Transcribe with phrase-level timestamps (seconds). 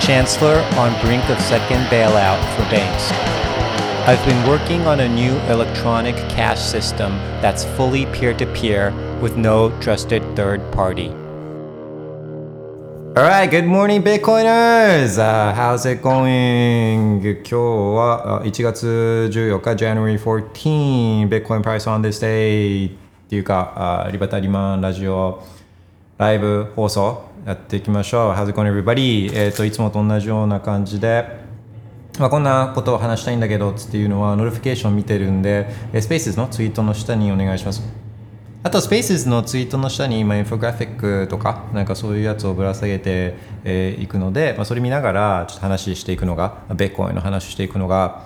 [0.00, 3.12] Chancellor on brink of second bailout for banks.
[4.08, 9.36] I've been working on a new electronic cash system that's fully peer to peer with
[9.36, 11.10] no trusted third party.
[13.16, 15.18] Alright, good morning Bitcoiners!
[15.18, 17.20] Uh, how's it going?
[17.20, 25.42] 今日は1月14日 January 14 Bitcoin price on this day っていうか、uh, リバタリマンラジオ
[26.18, 28.31] ライブ放送 やっていきましょう。
[28.31, 29.31] How's it going everybody?
[29.31, 31.27] えっ、と、いつもと同じような感じで、
[32.17, 35.69] まあ、こんなことを話したいんだけどっていうのは、 notification 見てるんで、
[36.01, 37.83] スペースのツイートの下にお願いします。
[38.63, 48.25] あと、スペースのツイートの下に、まあ、インフォグラフィックとか、なんかそういうやつをぶら下げてい、えー、くので、まあ、それ見ながら、ちょっと話していくのが、ベッコインの話していくのが、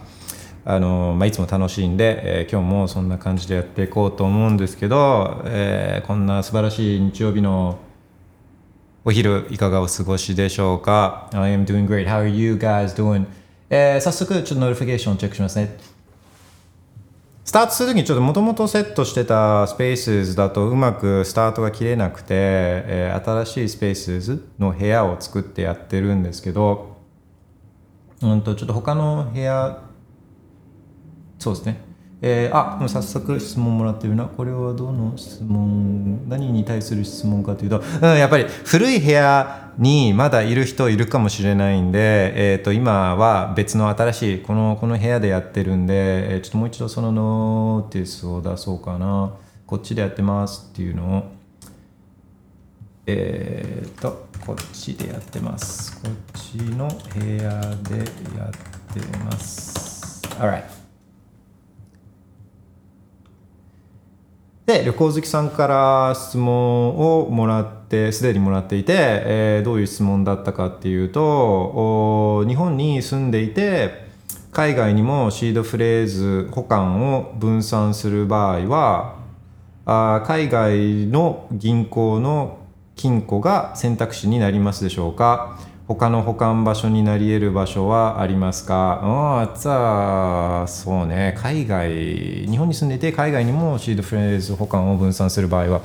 [0.64, 7.80] あのまあ、いつも楽しいんで、えー、今日もそんな感じでやっていこうと思うんですけど、えー、こんな素晴らしい日曜日の
[9.06, 12.06] お昼いかがお過ごしでしょうか ?I am doing great.
[12.06, 13.26] How are you guys doing?
[13.70, 15.78] えー、早速ちょっと notification チェックしますね。
[17.46, 26.98] スタートするときにちょっともともとセットしてたスペースだとうまくスタートが切れなくて、えー、新しいスペースの部屋を作ってやってるんですけど、
[28.22, 29.82] うんとちょっと他の部屋、
[31.40, 31.89] そうですね。
[32.22, 34.26] えー、あ、でも早速質問もらってるな。
[34.26, 49.34] これはどの質問、何に対する質問かというと、うん、やっぱり古い部屋にまだいる人いるかもしれないんで、えっ、ー、と、今は別の新しい、この、この部屋でやってるんで、えー、ちょっともう一度その notice を出そうかな。
[49.66, 51.24] こっちでやってますっていうのを、
[53.06, 56.02] えっ、ー、と、こっちでやってます。
[56.02, 57.50] こっちの部屋
[57.88, 58.00] で
[58.38, 58.54] やっ
[58.94, 60.22] てます。
[60.38, 60.79] Alright.
[64.70, 74.08] で旅行好きさんから質問をもらってすでにもらっていて、えー、どういう質問だったかっていうと日本に住んでいて
[74.52, 79.16] 海外にもシードフレーズ保管を分散する場合は
[79.88, 82.60] あ海外の銀行の
[82.96, 85.58] 金庫が選択肢になりますでしょうか？
[85.90, 89.02] 他の保管場所になり得る場所はありますか？
[89.02, 95.82] ああ、そうね、海外、日本に住んでて海外にもシードフレーズ保管を分散する場合は、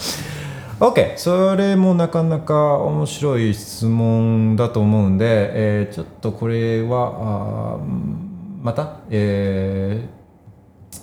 [0.78, 5.24] OK、それもなかなか面白い質問だと思うんで、
[5.80, 7.84] えー、ちょっとこれは、あ
[8.60, 10.96] また、えー、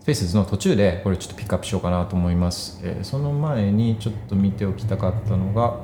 [0.00, 2.80] スペースの途中でこれちょっとピックアップしようかなと思います。
[2.82, 5.76] えー、その前にちょっと見ておきたかったのが、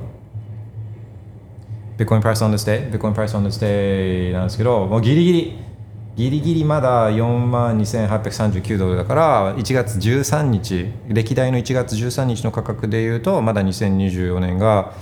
[1.96, 5.58] Bitcoin price on this day Bitcoin price on this day なんですけどもうギリギリ
[6.16, 14.94] ギリギリまだ4万2839ドルだから1月13日歴代の1月13日の価格でいうとまだ2024年が、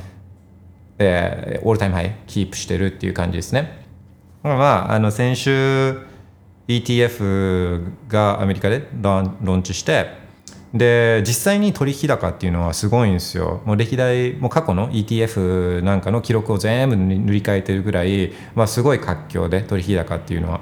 [0.99, 3.83] えー、 all-time high キープしてるっていう感じですね。
[4.43, 6.01] まああの先週
[6.67, 10.22] ETF がアメリカでローンチして
[10.75, 13.61] で実際に取引高っていうのはすごいんですよ。
[13.67, 20.61] もう歴代もう過去の ETF なんかの記録を全部塗り替えてるぐらい、まあ、すごい活況で取引高っていうのは。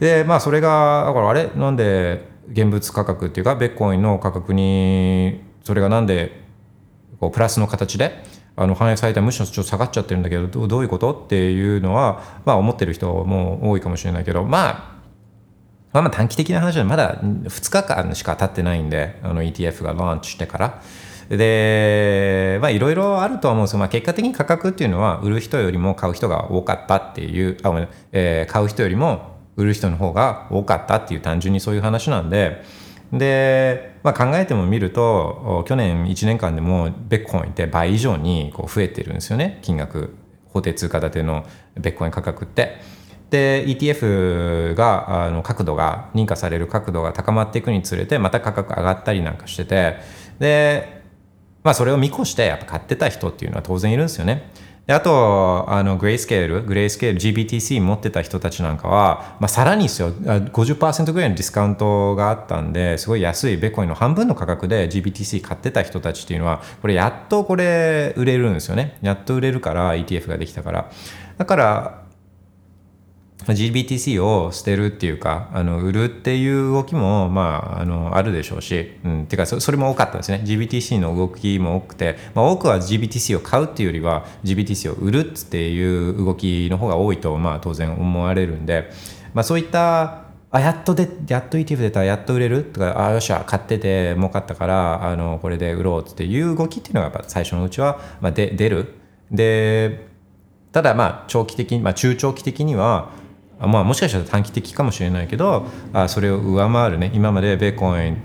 [0.00, 1.50] でまあそれがだからあれ？
[1.54, 6.40] なんで現物価格っていうかベッコインの価格にそれがなんで
[7.20, 8.24] こうプラスの形で
[8.56, 11.12] あの反映されたむしろちょっと下がっちゃってるんだけどどういうこと？
[11.12, 14.91] っていうのは、まあ、思ってる人も多いかもしれないけどまあ
[15.92, 20.82] まあ、まあ短期的な話はまだ2日間しか経ってないんで ETF がローンチしてから。
[21.28, 32.62] でまあいろいろあるとは思うんですけど、まあ、結果的に価格っていうのは売る人よりも買う人が多かったっていうあ、えー、買う人よりも売る人の方が多かったっていう単純にそういう話なんで。
[33.12, 39.58] で、まあ、考えてもみると去年1年間でもベッコインって倍以上にこう増えてるんですよね。
[39.62, 40.14] 金額
[40.48, 41.44] 法定通貨建ての
[41.78, 42.80] ベッコイン価格って。
[43.32, 49.96] で ETF があの角度が認可される角度が高まっていくにつれてまた価格上がったりなんかしてて
[50.38, 51.02] で
[51.62, 54.50] まあそれを見越してやっぱ買ってた人っていうのは当然いるんですよね。
[54.86, 60.10] であとあのグレイスケールグレイスケール GBTC 持ってた人たちなんかは、まあ、さらにですよ。
[60.10, 68.98] 50%ぐらいのディスカウントがあったんですごい安いベコインの半分の価格で GBTC 買ってた人たちっていうのはこれやっとこれ売れるんですよね。
[69.00, 70.90] やっと売れるから ETF ができたから。
[71.38, 72.02] だから
[73.46, 80.42] GBTC を捨てるっていうかあの売るっていう動きも、まあ、あのあるでしょうし、うん、ていうかそそれも多かったですね。
[80.44, 88.90] GBTC の動きも多くて、まあ、多くは GBTC を買うっていうよりは GBTC を売るっていう動きの方が多いと、まあ、当然思われるんで、
[89.34, 90.22] まあ、そういった
[90.54, 98.94] あやっとでやっと ETF 出たらやっと売れるとかあよっしゃ買ってて儲かったからあのこれで売ろうっていう動きっていうのがやっぱ最初のうちは、まあ、で出る。
[99.30, 100.06] で
[100.72, 103.10] ただまあ長期的に、まあ、中長期的には
[103.66, 108.16] まあ、もしかしたら短期的かもしれないけどあそれを上回るね今までベーコン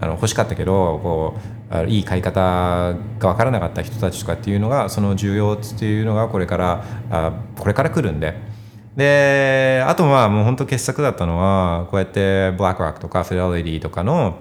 [0.00, 1.34] あの欲しかったけどこ
[1.70, 8.56] うあいい買い方が分からなかった人たちとかっていうのがその需要っていうのがこれからあこれから来るんで。
[8.96, 14.38] であとはもう本当傑作だったのはこうやってブラックロックとかフィデリティとかの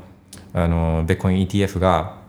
[0.53, 2.19] あのベッコイン ETF が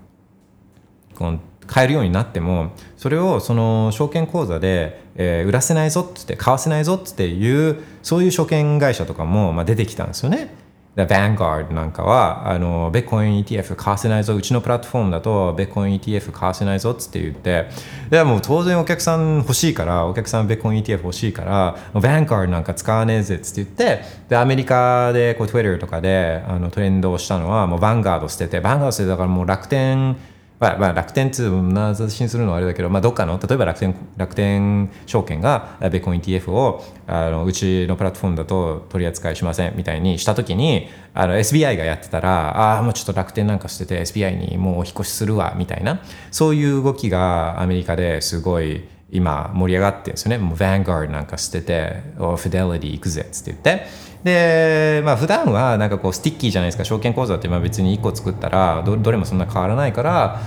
[1.15, 10.67] この買えるようになってもそれをその証券口座で、えー、売らせないぞっつって買わせないぞっつっていうそういう証券会社とかも、まあ、出てきたんですよね。
[11.05, 17.69] ヴァンガードなんかはあのベッコイン ETF 買わせないぞうちのプラットフォームだとベッコイン ETF 買わせないぞっつって言って
[18.09, 30.17] でもう当然お客さん欲しいからお客さんベッコイン ETF 欲しいからヴァンガードなんか使わねえぜっつって言ってでアメリカでこう Twitter とかであのトレンドをしたのはもうヴァンガード捨ててヴァンガード捨ててだからもう楽天
[30.59, 46.01] まあ、まあ楽天通な雑誌にするのはあれだけど、まあ、どっかの例えば楽天楽天証券がベコン ETF をあのうちのプラットフォームだと取り扱いしませんみたいにした時にあの SBI がやってたらああもうちょっと楽天なんかしてて SBI にもうお引越しするわみたいな。
[46.31, 50.39] そういう動きがアメリカですごい今盛り上がってるんですよね。
[50.39, 53.87] もうヴァンガードなんか捨ててフィデリティ行くぜって言って。
[54.27, 56.85] でまあ普段はなんかこう sticky じゃないですか。
[56.85, 60.43] 証券口座ってまあ別に1個作ったらどどれもそんな変わらないから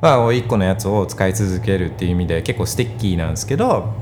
[0.00, 3.94] まあ1個のやつを使い続けるっていう意味で結構 sticky なんですけど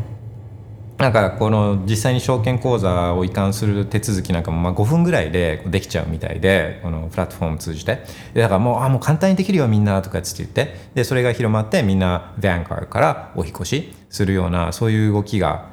[0.97, 8.01] なんかこの実際に証券口座を移管する手続きなんかもまあ5分ぐらいでできちゃうみたいでこのプラットフォーム通じて。
[8.33, 10.75] でだからもうあもう簡単にできるよみんなとかって言って。
[10.95, 15.67] でそれが広まってみんなヴァンガードからお引越しするようなそういう動きが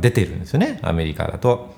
[0.00, 0.78] 出てるんですよね。
[0.82, 1.76] アメリカだと。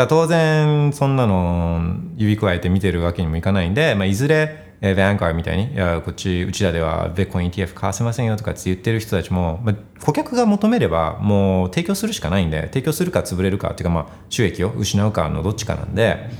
[0.00, 16.30] だ当然そんなの指くわえて見てるわけにもいかないんで、まあ、いずれえー、ヴァンガードみたいに、いや、こっち、うちらではベッコン ETF 買わせませんよとかって言ってる人たちも、まあ、顧客が求めればもう提供するしかないんで、提供するか潰れるかっていうか、まあ、収益を失うかのどっちかなんで、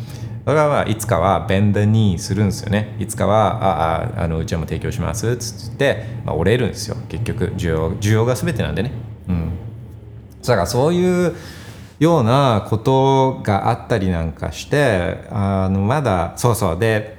[0.47, 2.97] だからいつかはベンダーにするんですよね。
[2.99, 6.97] いつかは、ああ、あのうちはも提供しますっつって、まあ、折れるんですよ。
[7.11, 8.91] 結局、需要需要が全てなんでね。
[9.29, 9.51] うん。
[10.43, 11.35] だからそういう
[12.01, 17.19] ようなことがあったりなんかして、あのまだ、そうそう、で、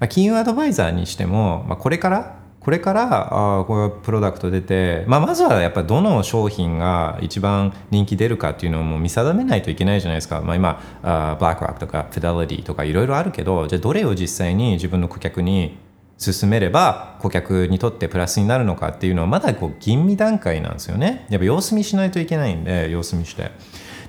[0.00, 15.78] まあ、金融アドバイザーにしても、まあ、これからこれからあこうプロダクト出て、まあ、まずはやっぱどの商品が一番人気出るかっていうのをもう見定めないといけないじゃないですか、まあ、今あブラックロックとかフィデリティとかいろいろあるけどじゃあどれを実際に自分の顧客に
[16.20, 21.24] 進めれば顧客にとってプラスになるのかっていうのはまだこう吟味段階なんですよね。
[21.30, 23.50] やっぱ様子見しないといけないんで様子見して。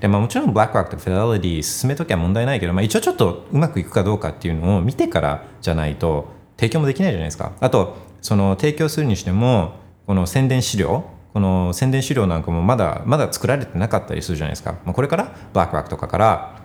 [0.02, 6.28] で、まあ、もちろんブラックロックとフィデリティ進めときゃ問題ないけど、まあ、一応ちょっとうまくいくかどうかっていうのを見てからじゃないと
[6.58, 7.54] 提供もできないじゃないですか。
[7.62, 9.76] あとその提供するにしても
[10.06, 16.61] この宣伝資料この宣伝資料なんかもまだまだ作られてなかったりするじゃないですか、まあ、これからブラックロックとかから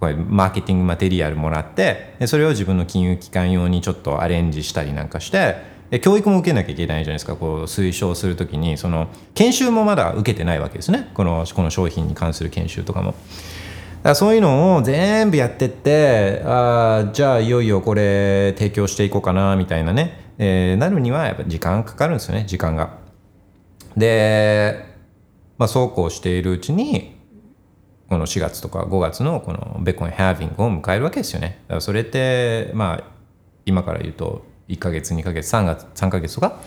[0.00, 5.56] これマーケティングマテリアルもらってでそれを自分の金融機関用にちょっとアレンジしたりなんかして
[5.90, 13.14] で教育も受けなきゃいけないじゃないですかこう推奨するときにその研修もまだ受けてないわけですねこのこの商品に関する研修とかも。
[14.02, 22.98] だそういうのを全部やってってあじゃあいよいよこれ提供していこうかなみたいなね、えー、なるにはやっぱ時間かかるんですよね時間が。
[23.96, 24.84] で、
[25.58, 27.17] まあ、そうこうしているうちに
[28.08, 31.60] この4月とか5月のこのベコンハービングを迎えるわけですよね。
[31.68, 33.04] だからそれってまあ
[33.66, 36.60] 今から言うと1か月2か月3月3ヶ月とか、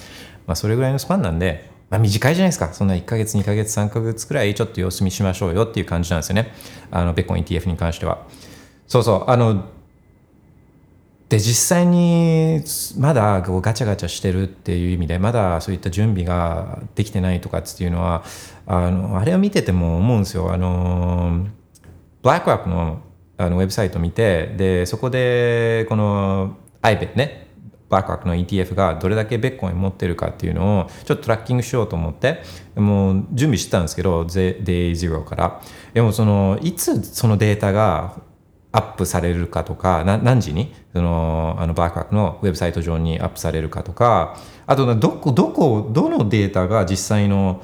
[0.46, 2.74] まあ、それぐらいのスパンなんで、まあ、短いじゃないですか。
[2.74, 6.54] そんな1か月2か月3か月くらいちょっと様子見しましょうよっていう感じなんですよね。
[6.92, 8.26] あのベコン ETF に関しては。
[8.88, 9.32] そうそう。
[9.32, 9.66] あの
[11.32, 12.62] で実際に
[12.98, 18.26] まだこうガチャガチャしてるっていう意味でまだそういった準備ができてないとかっていうのは
[18.68, 20.52] あのあれを見てても思うんですよ。
[20.52, 21.48] あの
[22.22, 23.02] ブラックワークの
[23.38, 27.48] あのウェブサイト見てでそこでこの iPad ね
[27.88, 32.42] バークの ETF がどれだけベッコイン持ってるかっていうのをちょっとトラッキングしようと思って
[32.76, 35.62] もう準備してたんですけど Day 0から。
[35.94, 38.20] でもそのいつそのデータが
[38.74, 40.74] アップされるかとか何時に？
[40.94, 47.64] そのあのバークワークのウェブサイト上にアップされるかとかあとどこどこどのデータが実際の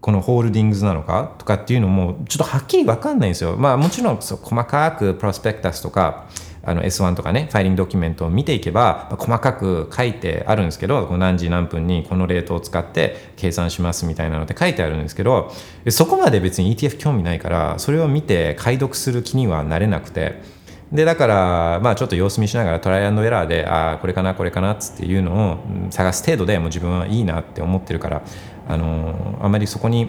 [0.00, 3.56] このホールディングスなのかとかっていうのもちょっとはっきりわかんないんですよ。
[3.56, 6.26] まあもちろんそう細かくプロスペクタスとか
[6.68, 15.50] あの S1 とかねファイリングドキュメントを見ていけば、細かく書いてあるんですけど何時何分にこのレートを使って計算しますみたいなのって書いてあるんですけど
[15.88, 20.58] そこまで別に ETF 興味ないからそれを見て解読する気にはなれなくて。
[20.92, 25.58] でだからまあちょっと様子見しながらトライアンドエラーでああこれかなこれかなっつっていうのを
[25.90, 28.22] 探す程度でもう自分はいいなって思ってるから
[28.66, 30.08] あのーあまりそこに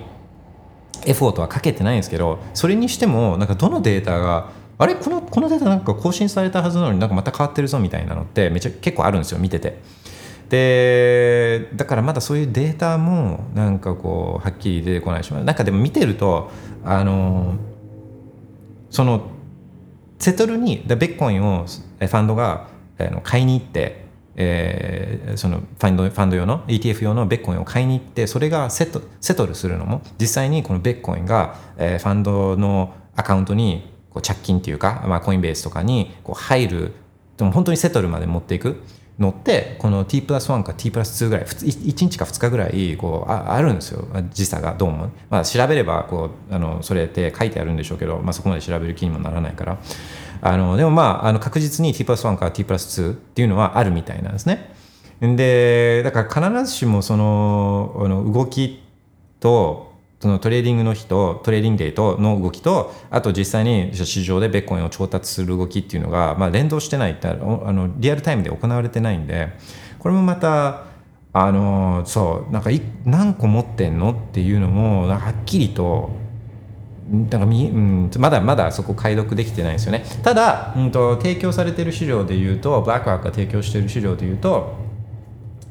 [1.06, 4.96] エフォートはかけてないんですけどそれにしてもなんかどのデータがあれ？
[4.96, 9.80] このこのデータなんか更新されたはずなのになんかまた変わってるぞみたいなのってめちゃ結構あるんですよ見てて。
[10.50, 16.50] でだからまだそういうデータもなんかこうはっきり出てこないしなんかでも見てると
[16.84, 17.54] あの
[18.90, 19.30] その
[20.18, 22.68] セトルにでベッコインをファンドが
[23.24, 24.06] 買いに行って、
[24.36, 36.94] えーそのファンドファンド用の ETF 用のベッコインを買いに行ってそれがセトセトルするのも実際にこのベッコインが、えーファンドのアカウントにこう着金っていうか、まあ、コインベースとかにこう入る
[37.38, 38.84] でも本当にセトルまで持っていく
[39.18, 44.08] のってこの T プラス1か T プラス2ぐらい1日か2日ぐらいこうああるんですよ。
[44.32, 49.78] 時差がどうも、まあ、調べればこうあのそれって書いてあるんでしょうけど、まあ、そこまで調べる気にもならないから。
[50.42, 54.74] あのでもまああの確実に T plus 1か T プラス2っていうのはあるみたいなんですね。
[55.22, 58.82] でだから必ずしもそのあの動き
[59.42, 59.89] と
[60.20, 69.50] その trading の日と trading day との動きとあと実際に市場でベッコインを調達する動きっていうのが、まあ、連動してないってあのリアルタイムで行われてないんで
[69.98, 70.86] これもまた
[71.32, 76.10] あのそうなんかい何個持ってんのっていうのもはっきりと
[77.10, 80.04] なんかみ、うん、まだまだそこ解読できてないんですよね。
[80.22, 84.76] ただ、うん、と提供されてる資料でいうとブラックロックが提供している資料でいうと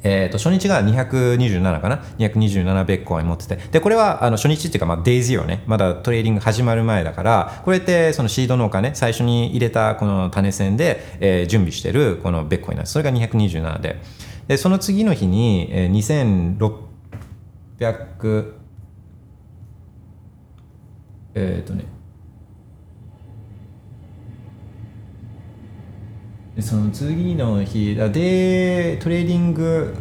[0.03, 3.55] えー、と初日が227かな？227ベッコイン持ってて。
[3.71, 5.63] でこれはあの初日っていうか、まあ、 day zero ね。
[5.65, 14.01] まだ trading 始まる前だからこれってその seed money ね最初に入れたこの種銭で、えー準備してるこのベッコインなんですそれが227で。
[14.47, 16.57] でその次の日に、えー、
[17.79, 18.53] 2600
[21.35, 21.85] えっ、とね
[26.61, 29.95] その次の日でトレーディング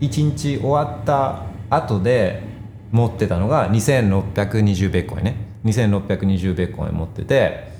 [0.00, 2.42] 1日終わった後で
[2.90, 5.36] 持ってたのが2620ビットコインね。
[5.64, 7.72] 2620ビットコイン持ってて。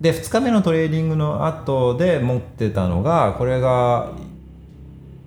[0.00, 4.12] で2日目のトレーディングの後で持ってたのがこれが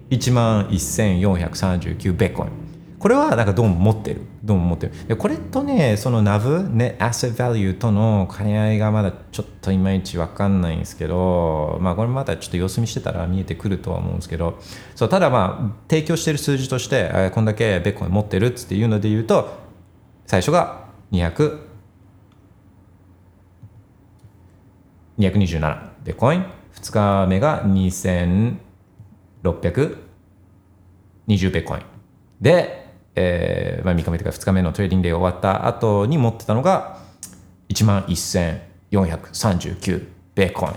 [0.10, 2.63] 1万1439ベッコイン。
[3.04, 4.22] これはなんかどうも持ってる。
[4.46, 4.94] どうも持ってる。
[5.10, 14.58] でこれとねその NAV ね Asset Value との兼ね合いがまだちょっといまいち分かんないんですけどまあこれまたちょっと様子見してたら見えてくるとは思うんですけど
[14.96, 19.52] そうただまあ提供してる数字としてえこんだけベッコイン持ってるっていうので言うと
[20.26, 21.60] 最初が200
[25.20, 26.46] 227ビットコイン。
[26.76, 28.56] 2日目が2620
[31.52, 31.82] ビットコイン。
[32.42, 32.83] で、
[33.16, 36.98] えーまあ、3日目とか2日目の trading day が終わった後に持ってたのが
[37.70, 40.74] 1万1439ビットコイン。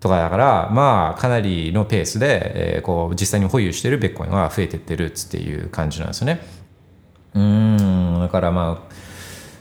[0.00, 6.40] とかだからまあかなりのペースで、えーこう実際に保有しているビットコインは増えてってるっていう感じなんですよね。
[7.34, 8.94] うんだからまあ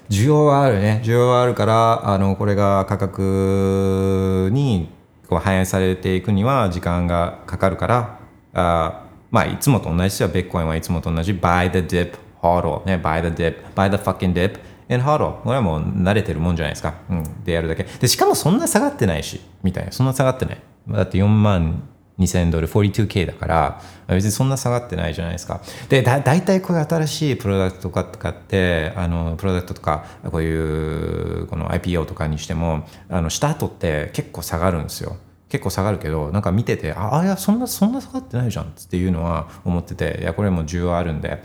[0.10, 1.01] 需要はあるね。
[1.06, 4.89] 需要はあるからあのこれが価格に
[5.30, 8.20] 反映されていくには時間がかかるから
[8.53, 10.30] あまあいつもと同じですよ。
[10.30, 11.34] ベッコインはいつもと同じ。
[11.34, 14.60] Buy the dip hodl ね buy the dip buy the fucking dip
[14.90, 17.84] and hodl これはもう慣れてるもんじゃないですか、うん、でやるだけ。
[17.84, 19.92] でしかもそんな下がってないしみたいな。
[19.92, 20.62] そんな下がってない。
[20.90, 21.84] だって4万
[22.20, 25.62] 2000ドル 42K だから別にそんな下がってないじゃないですか。
[25.90, 35.18] でだ大体こういう新しいプロダクトとかとかってあのプロダクトとかこういうこの IPO とかにしてもあのした後って結構下がるんですよ。
[35.51, 41.43] 結構下がるけどなんか見ててああいやそんなそんな下がってないじゃんっていうのは思ってていやこれも需要あるんで。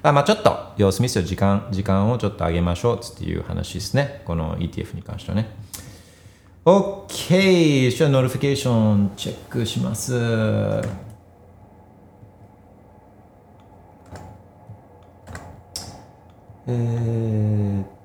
[0.00, 3.00] あまあちょっと様子見せよ時間時間をちょっと上げましょう。
[3.02, 4.22] っていう話ですね。
[4.26, 5.48] この ETF に関してはね。
[6.64, 10.14] OK じゃあ notification チェックします。
[16.68, 17.97] えーっ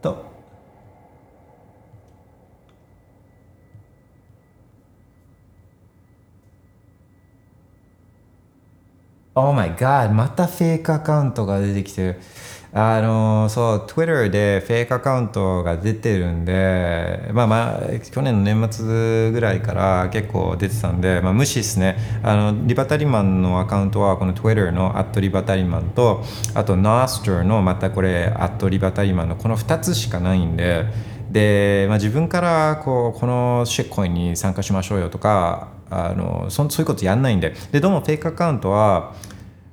[9.36, 12.20] Oh my god またフェイクアカウントが出てきてる。
[12.76, 21.98] あのそう Twitter でフェイクアカウントが出てるんで、まあまあ、去年の年末ぐらいから結構出てたんで、まあ、無視ですね。
[22.24, 26.24] あのリバタリマンのアカウントはこの Twitter のアットリバタリマンと
[26.54, 30.86] あと Noster のまたこれアットリバタリマンのこの2つしかないんで。
[31.32, 37.54] で、まあ、自分からこうこのシェッコインに参加しましょうよとかあのそそういうことやんないんで。
[37.72, 39.14] でどうもフェイクアカウントは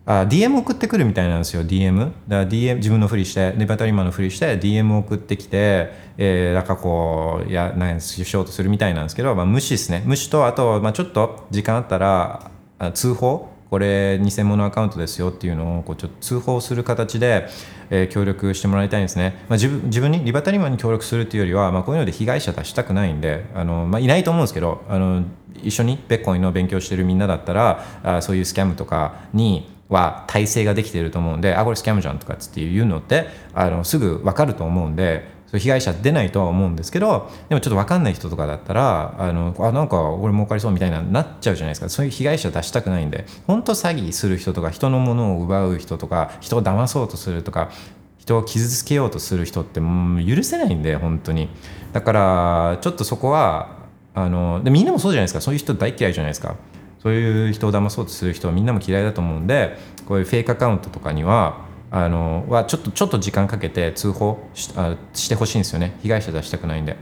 [0.07, 10.03] あ DM 送ってくるみたいなんですよ DM だから DM 自分のふりしてネバタリマンのふりして DM 送ってきて、えー、なんかこうやなんしようとするみたいなんですけど、まあ、無視ですね。
[10.07, 13.51] 無視とあと、まあ、ちょっと時間あったらあ通報。
[13.71, 17.47] これ偽物アカウントですよっていうのをこうちょっと通報する形で、
[17.91, 25.25] えー、協力してもらいたいんですね、まあ、自分自分にリバタリマンに協力するというよりは、まあ、こういうので被害者出したくないんであの、まあ、いないと思うんですけどあの
[25.63, 41.89] 一緒にベッコインの勉強してるみんなだったらあそういうスキャムとかには体制ができていると思うんであこれスキャムじゃんとかっていうのってあのすぐ分かると思うんで被害者出ないとは思うんですけどでもちょっと分かんない人とかだったらあのあなんか俺儲かりそうみたいななっちゃうじゃないですか。
[41.89, 47.71] そういう被害者出したくないんで本当詐欺する人とか人のものを奪う人とか人を騙そうとするとか
[48.19, 51.49] 人を傷つけようとする人って許せないんで本当に。
[51.93, 53.81] だからちょっとそこは
[54.15, 55.41] あのでみんなもそうじゃないですか。
[55.41, 56.55] そういう人大嫌いじゃないですか。
[57.03, 66.97] そういう人を騙そうとする人はみんなも嫌いだと思うんでこういうフェイクアカウントとかにはあのはちょっとちょっと時間かけて通報しあしてほしいんですよね被害者出したくないんで。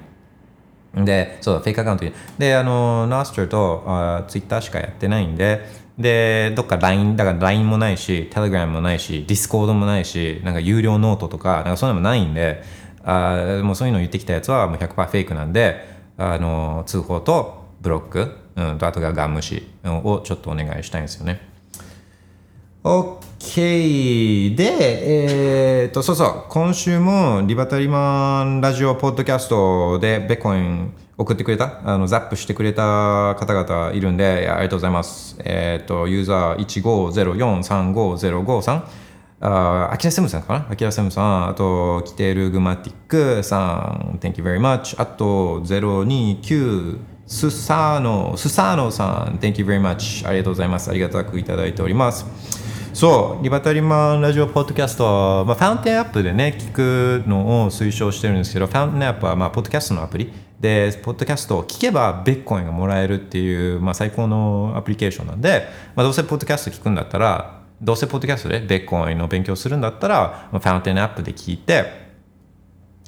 [0.95, 2.07] で、そうだ、フェイクアカウント
[2.39, 5.67] で、あの、 Nostr とあツイッターしかやってないんで、
[5.99, 12.63] で、どっか LINE、だから LINE もないし、Telegram もないし、Discord もないし、なんか有料ノートとか、なんかそういうのもないんで、
[13.05, 15.85] あもうそういうの言ってきたやつはもう100%フェイクなんで、
[16.17, 21.48] あの、通報とブロック、うん、とあとがガン無視をちょっとお願いしたいんですよね。
[22.89, 38.83] OK で、えー、とそうそう今週もリバタリマンラジオポッドキャストでベコイン送ってくれたあのザップしてくれた方々いるんでありがとうございますえっ、とユーザー1504350553
[39.41, 40.67] あアキラセムさんかな？
[40.71, 45.01] アキラセムさん、あと、キテルグマティックさん、Thank you very much。
[45.01, 50.27] あと、029スサーノ、スサーノさん、Thank you very much。
[50.27, 50.91] ありがとうございます。
[50.91, 52.27] ありがたくいただいております。
[52.99, 71.85] そう、リバタリマンラジオポッドキャストは、まあ、ファウンテンアップでね、聞くのを推奨してるんですけど、ファウンテンアップは、まあ、ポッドキャストのアプリで、ポッドキャストを聞けばベッコインがもらえるっていう、まあ、最高のアプリケーションなんで、まあ、どうせポッドキャスト聞くんだったら、どうせポッドキャストでベッコインの勉強するんだったら、まあファウンテンアップで聞いて、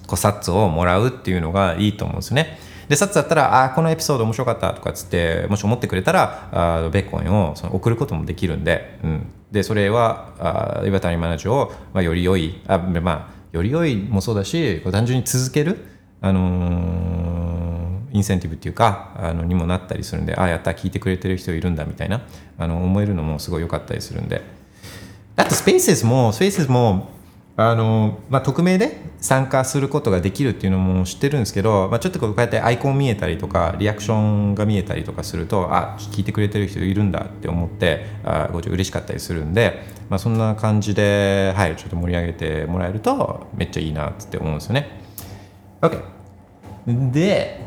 [0.07, 2.61] こう、サッツをもらうっていうのがいいと思うんですね。
[2.89, 9.27] で、サッツだったら、ああこのエピソード面白かったとかっつって、もし思ってくれたら、あベッコインをその送ることもできるんで、うん。
[9.53, 15.85] で、それは、あ岩谷マナジを、まあ、より良い、あまあ、より良いもそうだし、単純に続ける、
[16.21, 22.23] あのー、インセンティブっていうか、あの、にもなったりするんで、ああ、やった、聞いてくれてる人いるんだみたいな、
[22.59, 24.43] あの、思えるのもすごい良かったりするんで。
[25.37, 27.11] あと、スペースも、スペースも、
[27.57, 44.89] あのまあ、匿名で参加することができるっていうのも知ってるんですけど、まあ、ちょっとこうやってアイコン見えたりとかリアクションが見えたりとかするとあ聞いてくれてる人いるんだって思ってあご嬉しかったりするんで、まあ、そんな感じで、はい、ちょっと盛り上げてもらえるとめっちゃいいなって思うんですよね。
[45.83, 46.03] OK
[47.13, 47.61] で、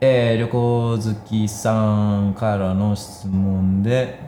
[0.00, 4.27] えー、旅行好きさんからの質問で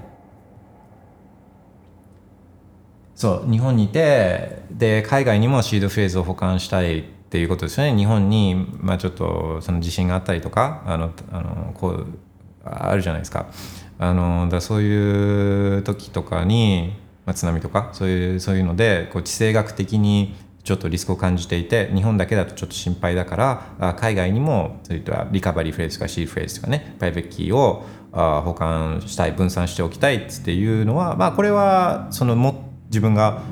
[3.21, 7.95] そう日本にいてで海外にもシードフレーズを保管したいっていうことですよね。
[7.95, 12.07] 日本に、まあ、ちょっとその地震があったりとかあのあのこう
[12.65, 13.49] あるじゃないですか。
[13.99, 16.95] あのだそういう時とかに、
[17.27, 33.43] まあ、津波とかそういうそういうのでこう地政学的にちょっとリスクを感じていて日本だけだとちょっと心配だから海外にもそういったリカバリーフレーズとかシードフレーズとかねプライベートキーを保管したい分散しておきたいっていうのはまあこれはそのも自分が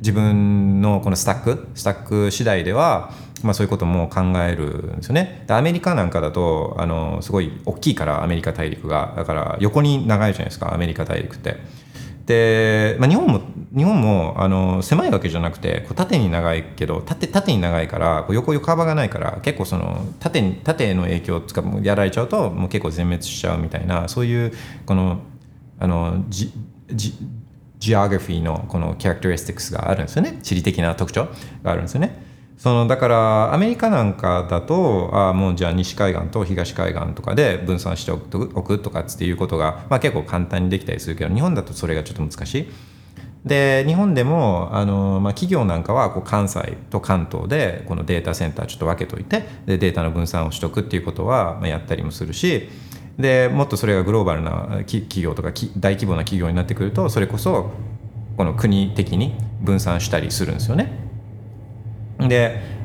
[0.00, 3.12] 自分のこのスタックスタック次第では、
[3.42, 5.44] まあ、そういうことも考えるんですよね。
[5.48, 9.14] でアメリカなんかだとあのすごい大きいからアメリカ大陸が。
[9.16, 11.56] だから横に長いじゃないですかアメリカ大陸って。
[12.26, 13.40] で、まあ、日本も
[13.74, 24.52] 日本もあの狭いわけじゃなくてこう縦に長いけど縦縦に長いからこう横横幅がないから結構その縦に縦の影響つかやられちゃうともう結構全滅しちゃうみたいなそういう
[24.84, 25.20] この
[25.80, 26.52] あのじ
[26.92, 27.14] じ
[27.78, 30.38] ジオグラフィーのこのキャラクタリスティクスがあるんですよね。
[30.42, 31.28] 地理的な特徴
[31.62, 32.26] があるんですよね。
[32.58, 42.68] そのだからアメリカなんかだとあもうじゃあ西海岸と東海岸とかで分散しておくとかっていうことが、まあ、結構簡単にできたりするけど日本だとそれがちょっと難しい。
[43.44, 52.68] で日本でもあの、まあ、企業なんかはこう関西と関東でこのデータセンターちょっと分けといてでデータの分散をしとくっていうことは、まあ、やったりもするし
[53.18, 57.70] でもっとそれがグローバルな企業とか大規模な企業になってくるとそれこそ
[58.36, 60.92] この国的に分散したりするんですよね。
[62.18, 62.78] で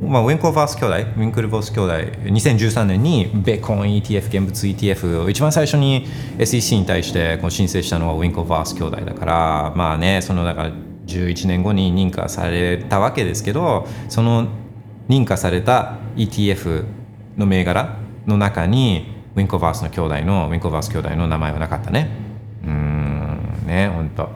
[0.00, 1.92] まあ、ウィンコーバース兄弟、ウィンクルボス兄弟、
[2.24, 6.06] 2013年にベコン ETF、現物 ETF を一番最初に
[6.38, 10.70] SEC に対してこの申請したのはウィンコーバース兄弟だから、まあね、そのだから
[11.06, 14.48] 11年後に認可されたわけですけど、その
[15.08, 16.84] 認可された ETF
[17.38, 17.96] の銘柄
[18.26, 22.08] の中に、ウィンコバースの兄弟の、ウィンコバース兄弟の名前はなかったね。
[22.64, 24.30] うん、ね、本当。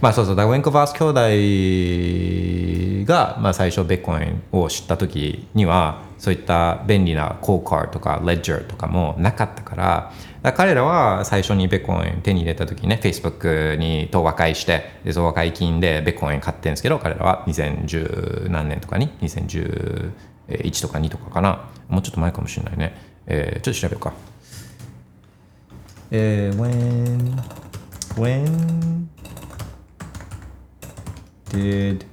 [0.00, 1.04] まあそうそうだウェンコバース兄
[3.04, 20.12] 弟が、まあ、最初ベッコインを知った時にはそういった便利なコーカーとかレッジャーとかもなかったから彼らは最初にベッコイン手に入れた時ね Facebook にと和解してでその和解金でベッコイン買ってるんですけど彼らは2010何年とかに2011
[20.82, 24.12] とか2とかかなもうちょっと前かもしれないね、えー、ちょっと調べようか
[26.11, 27.35] えー、when
[28.17, 29.09] when
[31.49, 32.05] did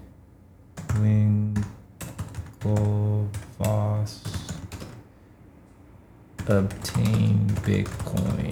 [1.01, 1.59] Winklevoss
[6.47, 8.49] obtain Bitcoin?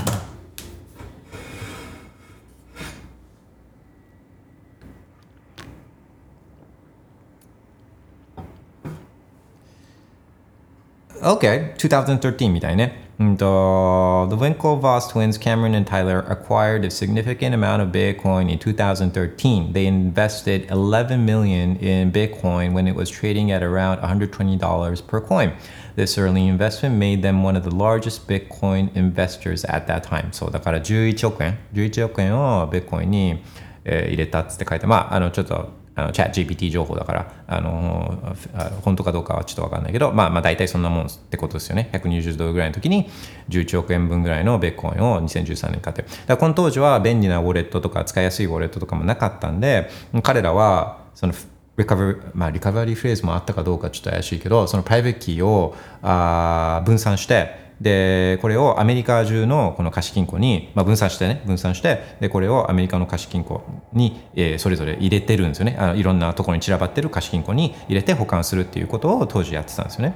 [11.23, 13.00] Okay, 2013みたいね。
[13.21, 18.59] And, uh, the Winklevoss twins, Cameron and Tyler, acquired a significant amount of Bitcoin in
[18.59, 19.73] 2013.
[19.73, 25.53] They invested 11 million in Bitcoin when it was trading at around $120 per coin.
[25.97, 30.33] This early investment made them one of the largest Bitcoin investors at that time.
[30.33, 33.42] そうだから11億円、11億円を Bitcoin に、
[33.85, 38.36] えー、入れたって書いて、まあ、あのちょっと あのチャット GPT 情報だからあの
[38.82, 41.90] 本当かどうかはちょっと分かんないけど、まあ、まあ大体そんなもんってことですよね。
[41.94, 43.10] 120ドルぐらいの時に
[43.50, 49.90] 11億円分ぐらいのビットコインを2013年に買ってだこの当時は便利なウォレットとか使いやすいウォレットとかもなかったんで
[50.24, 51.34] 彼らはその
[51.78, 70.13] リカバ、まあ、リカバリーフレーズもあったかどうかちょっと怪しいけどそのプライベートキーをあ分散してでこれをアメリカ中のこの貸金庫に、まあ、分散してね分散してでこれをアメリカの貸金庫に、えー、それぞれ入れてるんですよねあのいろんなところに散らばってる貸金庫に入れて保管するっていうことを当時やってたんですよね。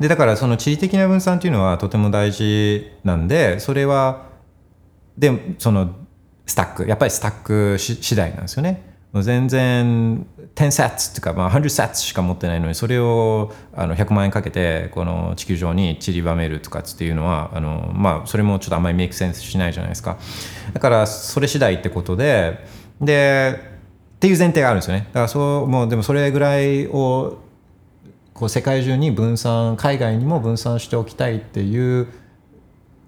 [0.00, 4.28] でだからその地理的な分散っていうのはとても大事なんでそれは
[5.16, 5.96] でその
[6.46, 8.87] スタックやっぱりスタック次第なんですよね。
[9.14, 20.18] 全然10セッツっていうか、まあ、100セッツしか持ってないのにそれをあの100万円かけてこの地球上に散りばめるとかっていうのはあの、まあ、それもちょっとあんまりメイクセンスしないじゃないですか。
[20.74, 22.64] だからそれ次第ってことで
[23.00, 23.58] で
[24.16, 25.06] っていう前提があるんですよね。
[25.08, 27.38] だからそうもうでもそれぐらいを
[28.34, 32.08] こう世界中に分散海外にも分散しておきたいっていう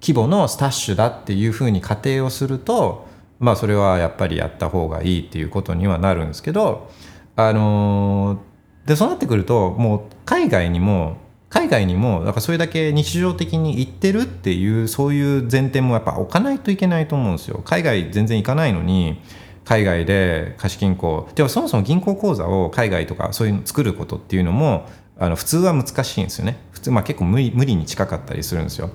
[0.00, 3.09] 規模のスタッシュだっていうふうに仮定をすると
[3.40, 6.90] まあそれはやっぱりやった方がいいっていうことにはなるんですけど
[7.34, 8.40] あの
[8.86, 11.16] でそうなってくるともう海外にも
[11.48, 17.60] 海外にもだからそれだけ日常的に行ってるっていうそういう前提もやっぱ置かないといけないと思うんですよ。
[17.64, 19.20] 海外全然行かないのに
[19.64, 24.86] 海外で貸金庫ではそもそも銀行口座を海外とかそういうの作ることっていうのも
[25.18, 26.58] あの普通は難しいんですよね。
[26.70, 28.90] 普通まあ結構無理無理に近かったりするんですよ。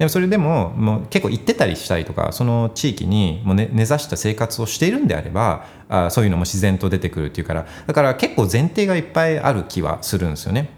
[0.00, 10.70] でもそれでももう結構行ってたりしたりとかその地域にもう、ね、根ざした生活をしているんであればあそういうのも自然と出てくるっていうからだから結構前提がいっぱいある気はするんですよね。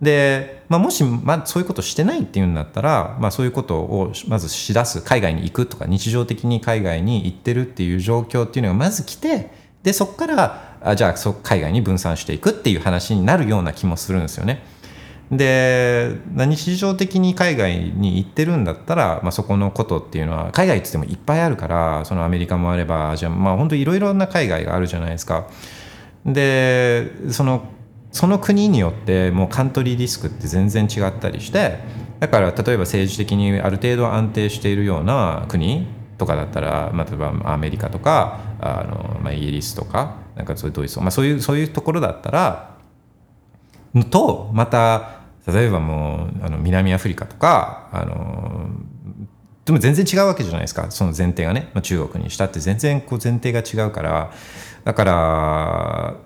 [0.00, 9.50] で、まあ、もし、まあ、そういうことしてないっていうんだったら、まあ、そういうことをまずしだす海外に行くとか日常的に海外に行ってるっていう状況っていうのがまず来て
[9.82, 14.62] でそこからあじゃあそ海外に分散していくっていう話になるような気もするんですよね。
[15.30, 25.48] で日常的に海外に行ってるんだったら、まあ、そこのことっていうのは海外っつってもいっぱいあるからそのアメリカもあればじゃあまあ本当いろいろな海外があるじゃないですか。
[26.26, 27.68] でその
[28.12, 31.80] その国によってもうカントリーリスクって全然違ったりして
[32.20, 42.73] だから例えば政治的にある程度安定しているような国とかだったら、まあ、例えばアメリカとかあの、まあ、イギリスとかなんかそういうドイツ、まあ、そういうそういうところだったら
[44.02, 48.70] とまた例えばもうあの南アフリカとかあの
[49.64, 50.90] でも全然違うわけじゃないですか。
[50.90, 54.32] その前提がね、まあ、中国にしたって全然こう前提が違うから。
[54.84, 56.16] だから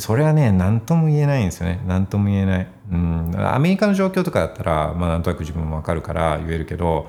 [0.00, 1.80] それはね何とも言えないんですよね。
[1.86, 7.06] 何とも言えない、うん、アメリカの状況とかだったら、まあ、なんとなく自分も分かるから言えるけど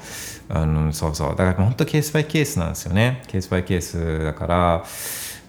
[0.49, 1.29] あのそうそう。
[1.29, 3.23] だから本当ケースバイケースなんですよね。
[3.25, 4.85] ケースバイケースだから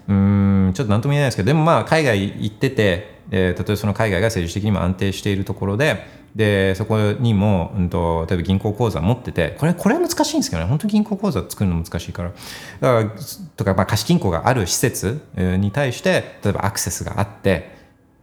[0.09, 1.48] うんちょっと何とも言えないですけど。
[1.48, 10.68] でもまあ海外行ってて、えー、例えばその海外が政治的にも安定しているところででそこにも、うんと、例えば銀行口座持っててこれこれは難しいんですけどね。
[10.68, 12.32] 本当に銀行口座作るの難しいから。
[12.80, 13.20] だから
[13.56, 17.74] とか、まあ、貸金庫がある施設に対して例えばアクセスがあって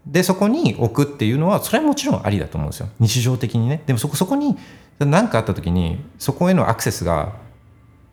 [0.05, 2.89] でそこに置くっていうのはそれはもちろんありだと思うんですよ。
[2.99, 3.81] 日常的にね。
[3.87, 4.57] でもそこそこに
[4.99, 7.33] 何かあった時にそこへのアクセスが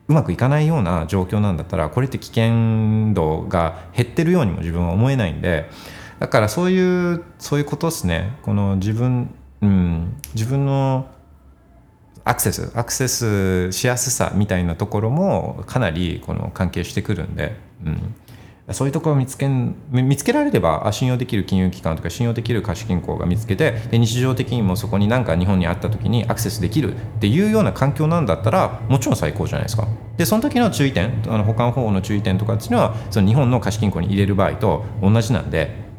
[0.08, 5.70] うまくいかないような状況なんだったらこれって危険度が減ってるようにも自分は思えないんで
[6.20, 8.36] だからそういうそういうことですね。
[8.42, 11.08] この自分うん、自分の
[12.24, 18.14] アクセスアクセスしやすさみたいなところもかなりこの関係してくるんで、うん、
[18.74, 29.88] そういうところを見つけ見つけられればあ信用できる金融機関とか信用できる貸金庫が見つけてで日常的にもそこに何か日本にあった時にアクセスできるっていうような環境なんだったらもちろん最高じゃないですか。
[30.16, 35.89] でその時の注意点あの保管方法の注意点とかっていうのはその日本の貸金庫に入れる場合と同じなんで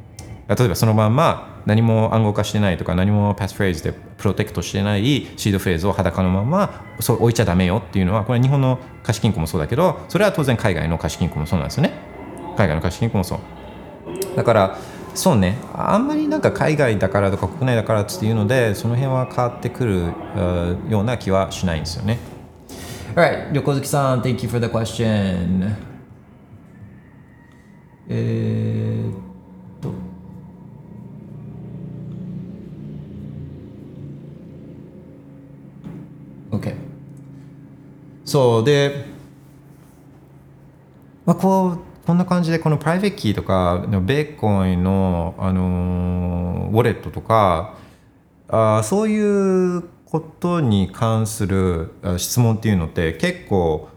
[0.56, 11.94] 例えばそのまんま何も暗号化してないとか何もパスフレーズでプロテクトしてないシードフレーズを裸のままそう置いちゃダメよっていうのはこれは日本の貸金庫もそうだけどそれは当然海外の貸金庫もそうなんですよね。
[12.58, 13.40] 海外の貸金庫もそう。
[14.36, 14.78] だから
[15.16, 15.58] そうね。
[15.74, 20.14] あんまりなんか海外だからとか国内だからっていうのでその辺は変わってくる
[20.90, 22.18] ような気はしないんですよね。
[23.16, 25.76] Alright 旅行好きさん Thank you for the question
[28.10, 29.32] えー
[29.82, 30.11] OK
[38.26, 39.06] そうで、
[41.26, 47.76] まあ、こうこんな感じでこのプライベートキーとかビットコインの、あのウォレットとか
[48.48, 53.90] あそういうことに関する質問っていうのって結構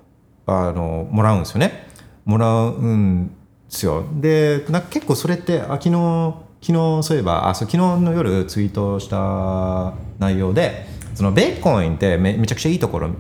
[0.47, 1.89] あのもらうんですよね。
[2.25, 3.33] もらうんで
[3.69, 4.05] すよ。
[4.13, 13.11] でな結構それってあ昨日昨日そういえばあそう昨日の夜ツイートした内容でそのベーコンってめめちゃくちゃいいところ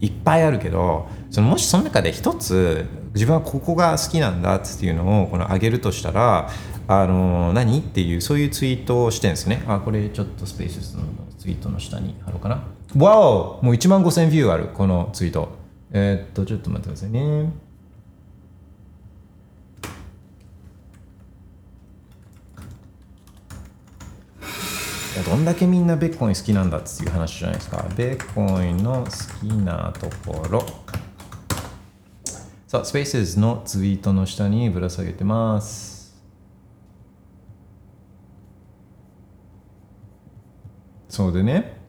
[0.00, 6.50] いっぱいあるけどそのもしその中で一つ自分はここが好きなんだっていうのをこの上げるとしたら
[6.86, 9.62] あの何っていうそういうツイートをしてるんですね。
[9.66, 11.04] あこれちょっとスペースの
[11.38, 12.64] ツイートの下に貼ろうかな。
[12.96, 15.64] わおもう1万5000ビューあるこのツイート。
[15.96, 17.52] えー、っとちょっと待ってくださいね
[25.22, 27.86] どんだけみんなベッコイン好きなんだっていう話じゃないですか。
[27.96, 30.66] ベッコインの好きなところ。
[32.66, 36.20] さあ、スペースのツイートの下にぶら下げてます。
[41.08, 41.83] そうでね。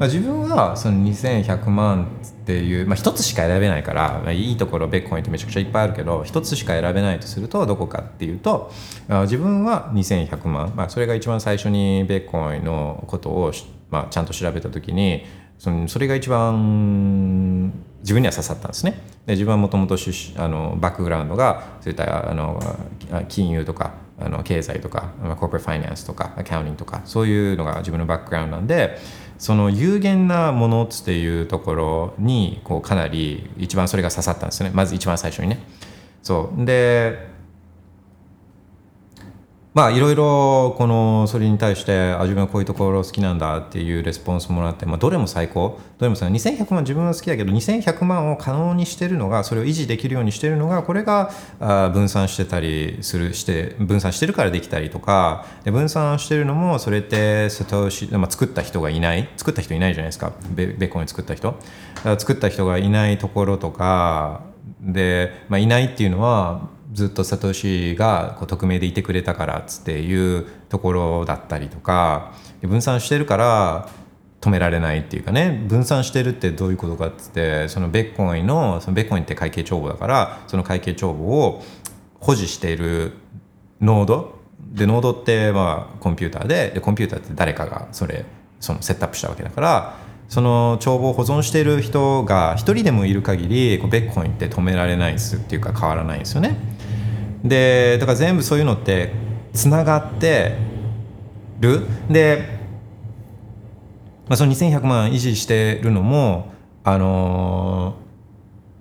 [0.00, 8.72] まあ、自分はその2100万っていう、まあ、1つしか選べないから、まあ、いいところベッコンってめちゃくちゃいっぱいあるけど1つしか選べないとするとどこかっていうと
[9.24, 13.52] 自分は2100万、まあ、それが一番最初にベッコンのことを、
[13.90, 15.26] まあ、ちゃんと調べた時に
[15.58, 18.94] そのそれが一番自分には刺さったんですね。
[19.26, 22.58] で自分はもともとバックグラウンドがそういったあの
[23.28, 28.98] 金融とかあの経済とかコーポレートファイナンスとかアカウンティングとかそういうのが自分のバックグラウンドなんで
[29.40, 35.58] その有限なものっていうところにこうかなり一番それが刺さったんですねまず一番最初にね。
[36.22, 37.29] そうで
[39.72, 45.78] まあいろいろこのそれに対してあ自分はこういうところ好きなんだっていうレスポンスもらって、まあ、どれも最高。
[45.98, 51.30] どれもさ2100万自分は好きだけど2100万を可能にしてるのがそれを維持できるようにしてるのがこれが
[51.60, 59.28] あ分散してたりするして分散してるからできたりとかで分散してるのもそれってサトシ、まあ、作った人がいない。
[59.36, 60.32] 作った人いないじゃないですか。
[60.50, 61.54] ベベコンに作った人。
[62.18, 64.42] 作った人がいないところとか
[64.80, 73.88] で、まあ、いないっていうのはずっとサトシがこう匿名でいてくれたからっつっていうところだったりとか分散してるから
[74.40, 81.62] 止められないっていうかね分散してるってどういうことかっつってそのベッコインのそのベッコイって会計帳簿だからその会計帳簿を
[82.18, 83.12] 保持している
[83.80, 84.40] ノード
[84.72, 88.24] でノードってまあコンピューターででコンピューターって誰かがそれ
[88.60, 89.96] そのセットアップしたわけだから
[90.28, 96.56] その帳簿を保存している人が一人でもいる限りベッコインって止められないですっていうか変わらないですよね。
[97.44, 99.12] でだから全部そういうのって
[99.52, 100.56] つながって
[101.60, 101.82] る。
[102.08, 102.58] で、
[104.28, 107.96] まあ、その2100万維持してるのもあの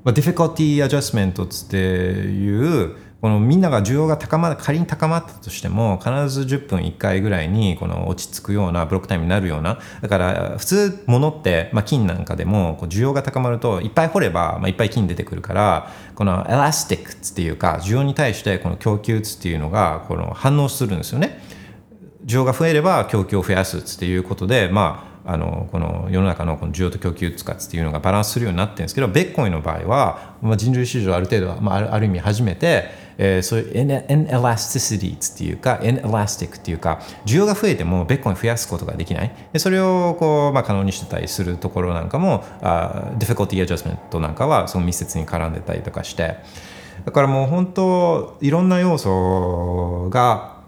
[0.03, 21.41] まあ、ディフィカルティアジャスメントっていうこのみんなが需要が高ま仮に高まったとしても必ず10分1回ぐらいにこの落ち着くようなブロックタイムになるようなだから普通物って、まあ、金なんかでもこう需要が高まるといっぱい掘れば、まあ、いっぱい金出てくるからこのエラスティックっていうか需要に対してこの供給っていうのがこの反応するんですよね。
[22.25, 39.31] 需要が増えれば供給を増やすっていうことで、まあ、あのこの世の中のこの需要と供給使っていうのがバランスするようになってるんですけどベッコインの場合は、まあ、人類市場ある程度、まあ、ある意味初めて、えー、そういう inelasticity っていうか inelastic っていうか需要が増えてもベッコイン増やすことができない。
[39.51, 46.37] でそれをこう、まあ、可能にしてたりするところなんかもあ difficulty adjustment なんかはその密接に絡んでたりとかして。
[47.05, 50.59] だからもう本当いろんな要素が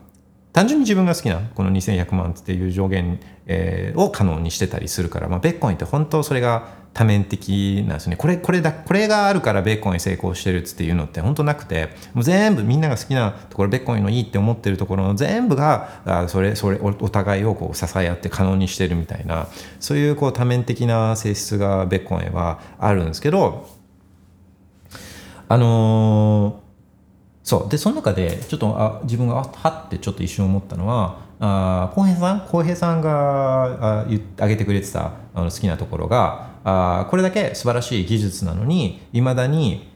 [0.53, 8.17] 単純に自分が好きなこの2100万っていう上限、えーを可能にしてたりするから、まあ、ベッコインって本当それが多面的なんですね。
[8.17, 19.47] これこれだこれがあるからベッコイン成功してるっていうのって本当なくてもう全部みんなが好きなところベッコンのいいって思ってるところの全部があそれそれお互いをこう支え合って可能にしてるみたいな
[19.79, 23.69] そういうこう多面的な性質がベッコインはあるんですけど
[25.47, 26.61] あのー
[27.43, 27.69] そう。
[27.69, 31.19] でその中でちょっとあ自分があはってちょっと一瞬思ったのは
[31.95, 32.41] 浩平さん？
[32.41, 39.89] 浩平さんがあ言っ挙げてくれてたあの好きなところがあこれだけ素晴らしい技術なのにいまだに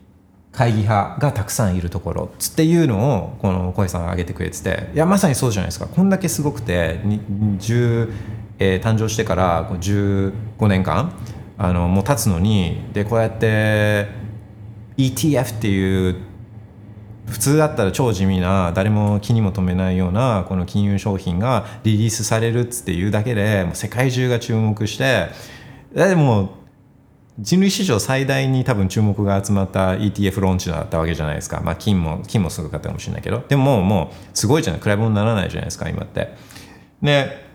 [0.52, 5.88] 会議派がたくさんいるところつっていうのをこの小平さんが挙げてくれてていやまさにそうじゃないですか。
[5.88, 8.14] こんだけすごくて10、
[8.60, 10.32] えー誕生してから15
[10.68, 11.12] 年間
[11.58, 14.08] あのもう経つのにでこうやって
[14.98, 16.16] ETF っていう
[17.28, 25.28] 普通だったら超地味な誰も気にも留めないようなこの金融商品がリリースされるっていうだけでもう世界中が注目して
[25.96, 26.58] でも
[27.40, 33.44] 人類史上最大に多分注目が集まった ETF ローンチだったわけじゃないですか、まあ、金も金もすごかったかもしれないけど。
[33.48, 34.82] でももうすごいじゃない。
[34.82, 36.34] 比べ物にならないじゃないですか今って。
[37.02, 37.46] で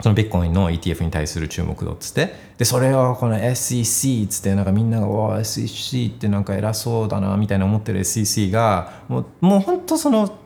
[0.00, 2.34] そのビットコインの ETF に対する注目度っつって。
[2.58, 10.38] でそれをこの SEC っつってなんかみんなが「わあ SEC ってなんか偉そうだな」みたいな思ってる SEC がもうもう本当その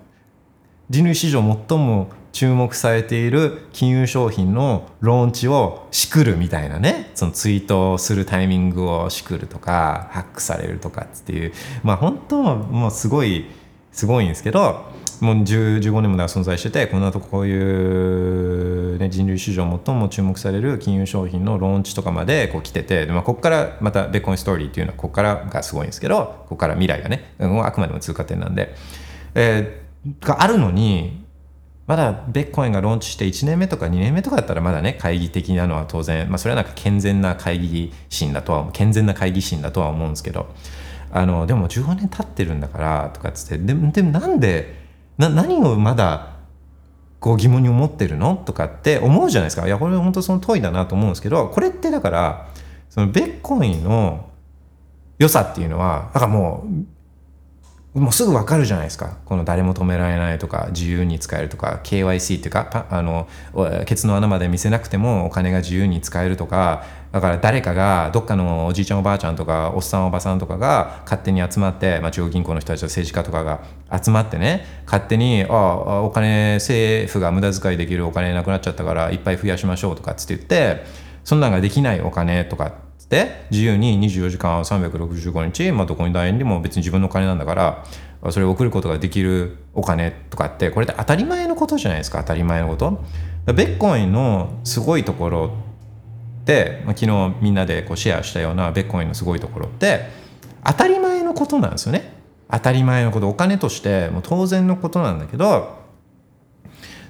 [0.90, 7.12] 人類史上最も注目されている金融商品のローンチをしくるみたいなね。
[7.14, 11.52] そのツイートするタイミングをしくるとかハックされるとかっていう。
[11.84, 13.46] まあ本当はもうすごい
[13.92, 14.84] すごいんですけど
[15.20, 28.74] もう10 15年も存在しててこの後こういう、ね、人類史上最も注目される金融商品のローンチとかまでこう来ててで、まあ、ここからまたベコンストーリーっていうのはここからがすごいんですけどここから未来がねあくまでも通過点なんで、
[29.36, 29.84] えー
[30.20, 31.23] があるのに
[31.86, 40.48] まだベッコインがローンチして1年目とか2年目とかだったらまだね会議的なのは当然、まあ、それはなんか健全な会議心だとは健全な会議心だとは思うんですけど
[41.10, 44.82] あのでも15年経ってるんだからとかっつってでもでなんで
[45.18, 46.34] な何をまだ
[47.20, 48.36] こう疑問に思ってるの？
[48.36, 49.66] とかって思うじゃないですか。
[49.66, 52.48] いやこれ本当その通りだなと思うんですけどこれってだから
[52.90, 54.28] そのベッコインの
[55.18, 56.84] 良さっていうのはだからもう
[57.94, 59.18] もうすぐ分かるじゃないですか。
[59.24, 63.28] この誰も止められないとか自由に使えるとか KYC っていうかあの
[63.86, 73.62] ケツの穴まで見せなくてもお金が自由に使えるとかだから誰かがどっかのおじいちゃんおばあちゃんとかおっさんおばさんとかが勝手に集まって、まあ、中央銀行の人たちと政治家とかが
[73.96, 80.84] 集まってね勝手にああお金政府が無駄遣いできるお金なくなっちゃったからいっぱい増やしましょうとかっつって言って
[81.22, 82.74] そんなんができないお金とか
[83.08, 87.84] で自由に24時間365日、まあ、どこに大円でも別に自分のお金なんだから
[88.30, 93.04] それを送ることができるお金とかってこれって当たり前のことじゃないですか当たり前のこと。
[93.52, 95.52] ベッコインのすごいところ
[96.42, 100.08] って、まあ、昨日みんなでこうシェアしたようなベッコインのすごいところって
[100.64, 102.14] 当たり前のことなんですよね。
[102.50, 105.82] 当たり前のことお金としてもう当然のことなんだけど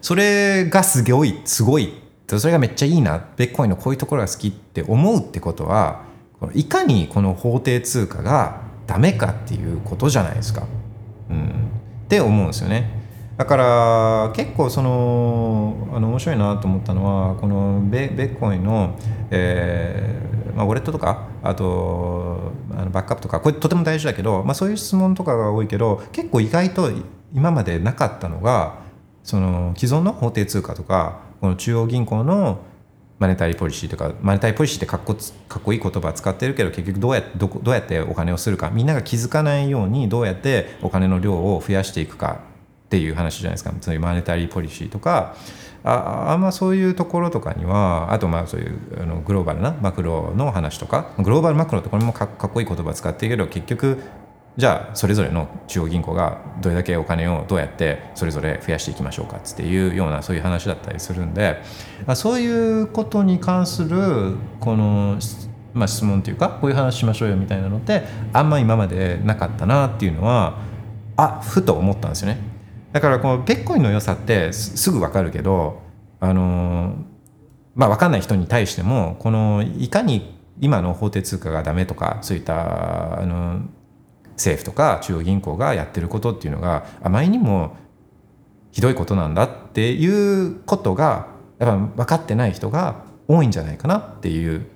[0.01, 1.93] それがすごいすごい
[2.39, 6.05] それがめっちゃいいなベッコインのこういうところが好きって思うってことは
[6.41, 10.67] このいかにこの法定通貨がダメかっていうことじゃないですか。
[11.31, 11.47] うん、
[12.05, 13.03] って思うんですよね。
[13.37, 18.97] だから結構そのあの面白いなと思ったのはこのベベッコインの、
[19.31, 26.91] えーまあ、ウォレットとかあとあのバックアップとかこれとても大事だけど、まあ、そういう質問とかが多いけど結構意外と
[27.35, 28.79] 今までなかったのが
[29.25, 32.61] その既存の法定通貨とかこの中央銀行の
[33.19, 35.15] マネタリーポリシーとかマネタリーポリシーってかっこ
[35.47, 38.71] かっこいい言葉使ってるけど結局どうやってどどうやってお金をするか。
[38.71, 42.41] みんなが気づかないようにどうやってお金の量を増やしていくか
[42.87, 43.75] っていう話じゃないですか。
[43.79, 45.37] つまりマネタリーポリシーとか。
[45.87, 51.11] ああんまそういうところとかにはあとまあそういうあのグローバルなマクロの話とか。
[51.19, 53.99] グローバルマクロってこれもかかっこいい言葉使ってるけど結局
[54.57, 61.61] じゃあそれぞれの中央銀行がどれだけお金をどうやってそれぞれ増やしていきましょうかっていうようなそういう話だったりするんで
[62.15, 65.19] そういうことに関するこの、
[65.73, 68.03] まあ、質問というかこういう話しましょうよみたいなのって
[68.33, 70.59] あんま今までなかったなっていうのは
[71.17, 72.39] あふと思ったんですよね。
[72.93, 75.83] だからこのベッコイの良さってすぐ分かるけど
[76.21, 76.95] あの
[77.75, 83.63] まあ分かんない人に対してもこのいかに今の法定通貨がダメとかそういったあの
[84.37, 87.77] 政府とか中央銀行がやってることっていうのがあまりにも
[88.73, 91.29] ひどいことなんだっていうことが
[91.59, 94.67] やっぱ分かってない人が多いんじゃないかなっていう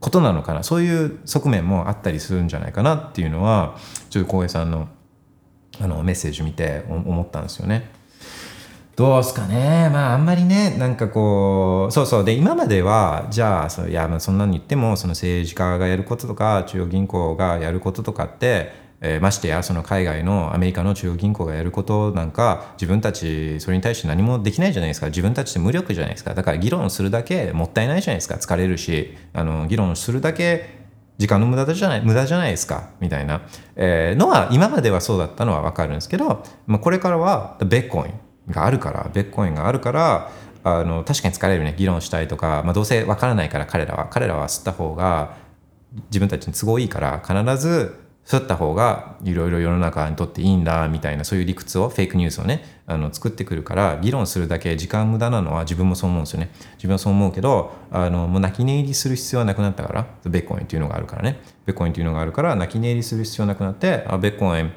[0.00, 0.62] ことなのかな。
[0.62, 3.76] そういう側面もあったりするんじゃないかなっていうのは
[4.10, 4.88] ちょっと浩平さんの
[5.80, 7.90] あのメッセージ見て思ったんですよね。
[8.94, 9.88] どうすかね。
[9.90, 12.24] まああんまりねなんかこうそうそう。
[12.24, 25.08] で今まではじゃあそいやまあそんなに言ってもその政治家がやることとか中央銀行がやることとかってえー、ましてやその海外のアメリカの中央銀行がやることなんか自分たちそれに対して何もできないじゃないですか。
[25.08, 26.34] 自分たちって無力じゃないですか。
[26.34, 28.36] だから議論するだけもったいないじゃないですか。
[28.36, 30.82] 疲れるしあの議論するだけ
[31.18, 32.90] 時間の無駄じゃない無駄じゃないですか。
[33.00, 33.42] みたいな、
[33.74, 40.30] えー、のは今まではそうだったのは分かるんですけど、まあ、これからはベッコインがあるからベッコインがあるから
[40.64, 41.74] あの確かに疲れるね。
[41.76, 45.36] 議論したいとか、まあ、どうせ分からないから彼らは彼らは吸った方が
[46.10, 64.72] 自分たちに都合いいから必ずそうった方がいろいろ世の中にとっていいんだみたいなそういう理屈をフェイクニュースをねあの作ってくるから議論するだけ時間無駄なのは自分もそう思うんですよね自分はそう思うけどあのもう泣き寝入りする必要はなくなったからベッコインっていうのがあるからねベッコインっていうのがあるから泣き寝入りする必要なくなってあベッコイン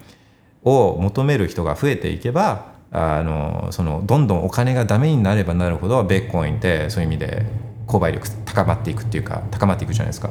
[0.63, 7.45] を求める人が増えていけばあのそのどんどんお金がダメになればなるほどベッコインってそういう意味で
[7.87, 10.29] 購買力高まっていくっていうか高まっていくじゃないですか。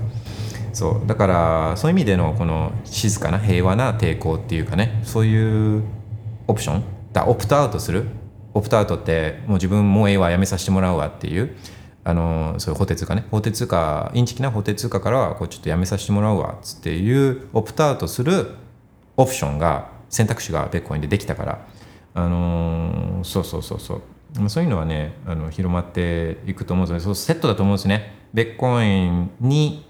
[0.75, 1.07] そう。
[1.07, 5.83] だからそういう意味でのこの静かな平和な抵抗っていうかねそういう
[6.47, 8.05] オプションだオプトアウトする？
[8.53, 11.57] オプトアウトってもう自分もうええわやめさせてもらうわっていう
[12.05, 13.25] あのそういう法定通貨ね。
[13.31, 18.51] 法定通貨インチキな法定通貨からはこうちょっとやめさせてもらうわっつっていうオプトアウトする
[19.17, 21.67] オプションが選択肢がベッコインでできたから。
[22.17, 24.49] あの、そうそうそうそう。
[24.49, 28.15] そういうのはねあの広まっていくと思うんですよセットだと思うんですね。
[28.33, 29.87] ベッコインに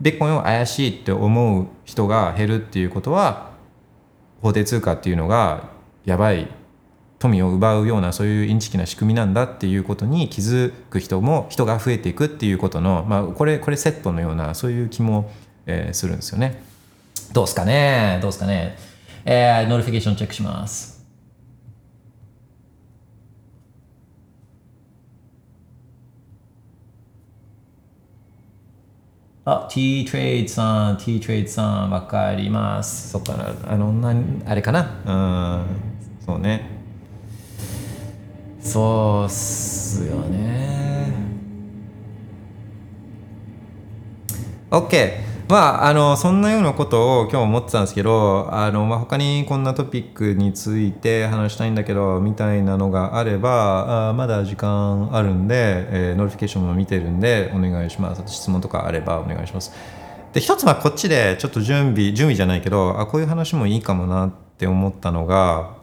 [0.00, 3.50] ベッコインを怪しいって思う人が減るっていうことは
[4.42, 5.70] 法定通貨っていうのが
[6.04, 6.48] やばい
[7.18, 15.30] 富を奪うようなそういうインチキな仕組みなんだっていうことに気づく人も人が増えていくっていうことの、まあ、これこれセットのようなそういう気も、
[15.66, 16.62] えー、するんですよね。
[17.32, 18.18] どうすかね？
[18.22, 18.76] どうすかね？
[19.24, 20.95] えー、 notification チェックします。
[29.48, 33.10] あ、T トレイドさん、T トレイドさん、わかります。
[33.10, 34.12] そっかな、あの、な
[34.44, 35.00] あれかな。
[35.06, 35.12] う
[35.62, 36.68] ん、そうね。
[38.60, 41.12] そうっすよね。
[44.68, 45.35] OK。
[45.48, 58.22] まあ、あのそんなようなことを今日思ってたんですけどあの、まあ、他にこんなトピックについて話したいんだけどみたいなのがあればあまだ時間あるんで、えー、 notification も見てるんでお願いします。
[58.26, 59.72] 質問とかあればお願いします。
[60.32, 65.76] で一つはこっちでちょっと準備準備じゃないけどあこういう話もいいかもなって思ったのが、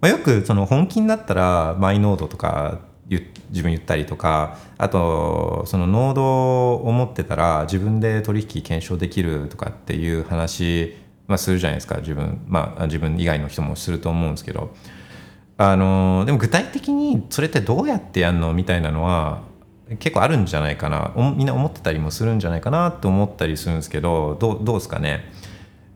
[0.00, 2.78] まあ、よくその本気になったらマイノードとか
[3.08, 10.96] 自分言ったりとかあとそのノードを持ってたら自分で取引検証できるとかっていう話、
[11.26, 12.42] まあ、するじゃないですか自分。
[12.46, 14.74] まあ自分以外の人もすると思うんですけど。
[15.60, 19.42] あのでも具体的にそれってどうやってやるのみたいなのは
[19.98, 21.12] 結構あるんじゃないかな。
[21.36, 25.32] みんな思ってたりもするんじゃないかなと思ったりするんですけどどうどうですかね？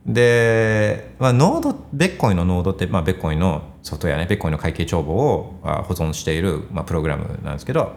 [0.07, 7.95] で、まあ、ノードベッコインのノードって、まあ、ベッコインのソフトウェアねベッコインの会計帳簿を保存している、まあ、プログラムなんですけど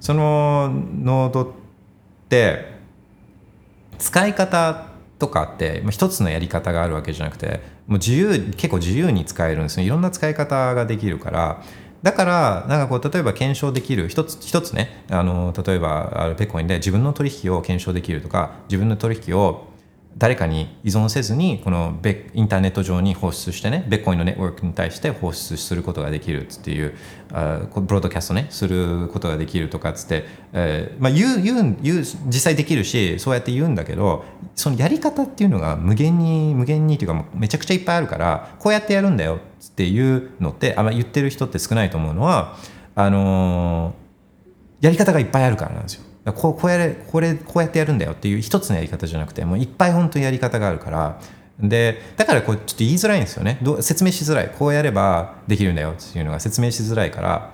[0.00, 1.48] そのノードっ
[2.28, 2.78] て
[3.98, 4.86] 使い方
[5.18, 9.84] とかって、まあ、一つのやり方があるわけじゃなくてもう自由結構自由に使えるんですね。
[9.84, 11.62] いろんな使い方ができるから。
[12.00, 19.66] だからなんかこう例えば検証できる一つ一つねあの例えばベッコインで自分の取引を検証できるとか自分の取引を
[20.18, 22.00] 誰かに依存せずにこの
[22.34, 26.94] インターネット上に放出してねベッコインのネットワークに対して放出することができるっていう
[27.32, 42.56] あブロードキャストねすることができるとかっつって、えーまあ、言う言う言う実際できるしそうやって言うんだけどそのやり方っていうのが無限に無限にというかめちゃくちゃいっぱいあるからこうやってやるんだよっていうのってあん、ま、言ってる人って少ないと思うのは
[42.94, 44.08] あのー
[44.80, 46.07] やり方がいっぱいあるからなんですよ。
[46.32, 51.20] こうこうやれこれこうやってやるんだよっていう一つのやり方じゃなくてもういっぱい本当にやり方があるから。
[51.60, 53.58] でだからこうちょっと言いづらいんですよね。
[53.62, 54.52] どう説明しづらい。
[54.56, 57.52] こうやればできるんだよっていうのが説明しづらいから。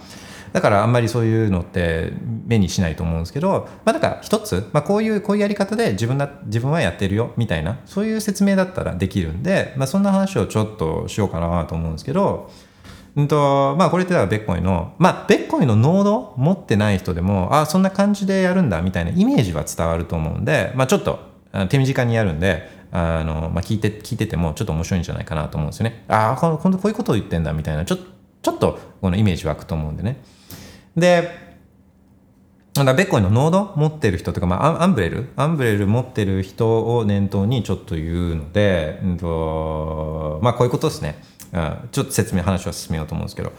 [0.55, 2.13] だからあんまりそういうのって
[2.47, 12.53] 目にしないと思うんですけど、まあ、だから一つ、まあ、こういうこういうやり方で自分だ自分はやってるよみたいなそういう説明だったらできるんで、まあ、そんな話をちょっとしようかなと思うんですけど
[13.17, 21.21] うんとまあこれってだからベッコイのまあベッコイのノード持ってない人でもああそんな感じでやるんだみたいなイメージは伝わると思うんでまあちょっと
[21.69, 26.05] 手短にやるんであの、まあ、聞いて聞いててもちょっと面白いんじゃないかなと思うんですよね。
[26.09, 27.97] ああこのこういうことを言ってんだみたいなちょ
[28.43, 30.21] ちょっとこのイメージ湧くと思うんでね。
[30.97, 31.45] で
[32.75, 35.29] だベッコイのノード持ってる人とか、まあ、アンアンブレル？
[35.37, 41.23] アンブレル持ってる人を念頭にちょっと言うので、うんとまあ、こういうことですね。
[41.55, 43.53] うんちょっと説明、話を進めようと思うんですけど。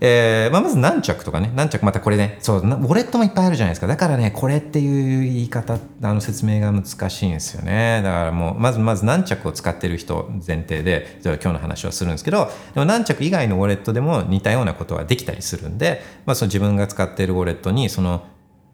[0.00, 3.88] えーまあ、まず何着とかね、何着、またこれね、そう、ウォレットもいっぱいあるじゃないですか。
[3.88, 8.00] だからね、これっていう言い方、あの説明が難しいんですよね。
[8.04, 18.24] だからもう、まずまず何着を使ってる人前提で、じゃあ今日の話はするんですけど、でも何着以外のウォレットでも似たようなことはできたりするんで、まあ、その自分が使っているウォレットに、その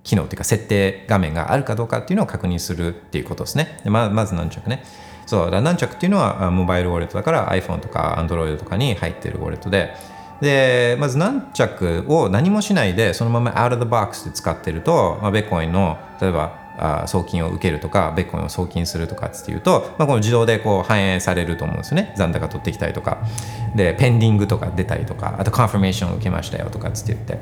[0.02, 3.80] 機能というか設定画面があるかどうかっていうのを確認するっていうことですね。
[3.82, 4.84] でまず何着ね。
[5.26, 9.94] そうだ何着っていうのはモバイルウォレットだから iPhone とか Android とかに入ってるウォレットで。
[10.40, 22.12] でまず何着を何もしないでそのまま out of the box で使ってると、まあ、ベッコインの例えばあ送金を受けるとかベッコインを送金するとかっていうと、まあ、この自動でこう反映されると思うんですね。
[22.16, 23.18] 残高取ってきたりとか。
[23.76, 25.36] でペンディングとか出たりとか。
[25.38, 27.38] あとカンファメーションを受けましたよとかって言って。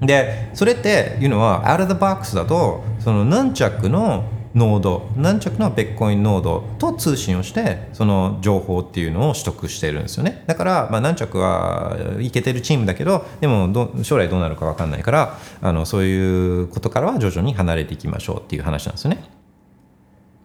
[0.00, 4.24] でそれっていうのは out of the box だとその何着の
[4.56, 10.44] ノード何着のベッコインノードと通信をしてその情報っていうのを取得してるんですよね。
[10.46, 19.24] だから、まあ、何着はいけてるチームだけどでも将来どうなるか分かんないからあのそういうことからは徐々に離れていきましょうっていう話なんですよね。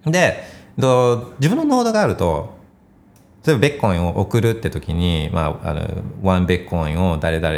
[0.06, 0.44] で
[0.78, 2.60] 自分のノードがあると
[3.46, 5.88] 例えばベッコインを送るって時に、まあ、あの
[6.22, 7.56] ワンベッコインを誰々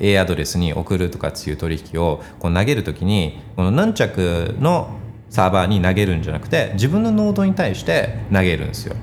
[0.00, 4.90] A アドレスに送るとかっていう取引をこう投げる時にこの何着の
[5.30, 8.96] サーバーに投げるんじゃなくて自分のノードに対して投げるんですよ。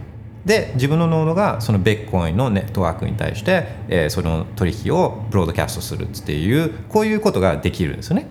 [0.46, 8.28] で自分のノードがそのベッコインのネットワークに対して、えーその取引をブロードキャストするっていうこういうことができるんですよね。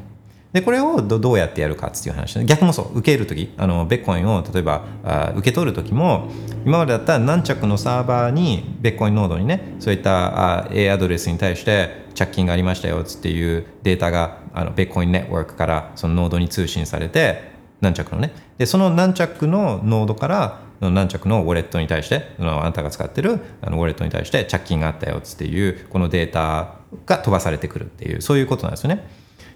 [0.55, 6.31] でこれをどうやってやるかっていう話逆もそう受けるときあのベッコインを例えばあ受け取るときも
[6.65, 17.54] 今までだったら何着のサーバーにベッコインノードにねそういったあ A アドレスに対して着金がありましたよっていうデータがあのベッコインネットワークからそのノードに通信されて
[17.85, 26.77] 何着のねでその何着のノードから何着のウォレットに対してそのあなたが使ってるあのウォレットに対して着金があったよっていうこのデータ
[27.07, 29.07] が飛ばされてくるっていうそういうことなんですよね。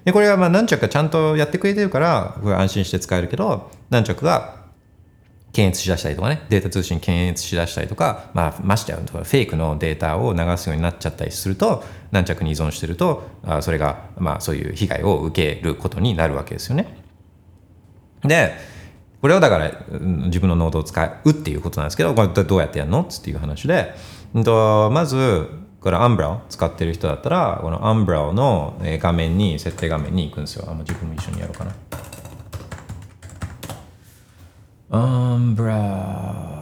[0.04, 4.56] でこれはまあ何着かちゃんとやってくれてるから安心して使えるけど何着が
[5.52, 17.07] 検閲しだしたりとかねデータ通信検閲しだしたりとか、まあ、ましてやフェイクのデータを流すようになっちゃったりすると何着に依存してるとあそれがまあそういう被害を受けることになるわけですよね。
[18.24, 18.54] で
[19.20, 23.02] これをだから自分のノードを使うっていうことなんですけどこれどうやってやるの？
[23.02, 23.94] っていう話で、
[24.34, 25.48] うんとまず
[25.80, 30.64] これ Umbrel を使ってる人だったらこの Umbrel の画面に設定画面に行くんですよ。
[30.68, 31.72] あもう自分も一緒にやろうかな。
[34.90, 36.57] Umbrel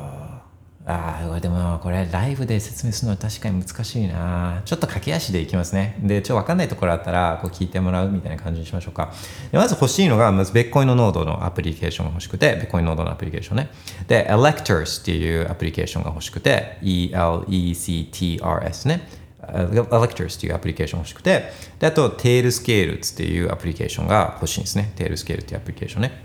[0.89, 4.62] ああでもこれライブで説明するのは確かに難しいな。
[4.64, 5.99] ちょっと駆け足でいきますね。
[6.01, 9.12] でちょっと分かんないところあったらこう聞いてもらうみたいな感じにしましょうか。
[9.51, 13.68] でまず欲しいのがまずベッコインのノードのアプリケーションが欲しくてベッコインノードのアプリケーションね
[14.07, 19.09] で Electors っていうアプリケーションが欲しくて ELECTRS ね
[19.43, 21.51] Electors っていうアプリケーション欲しくて。
[21.80, 24.93] であと Tailscale っていうアプリケーションが欲しいんですね。
[24.95, 26.22] Tailscale っていうアプリケーションね。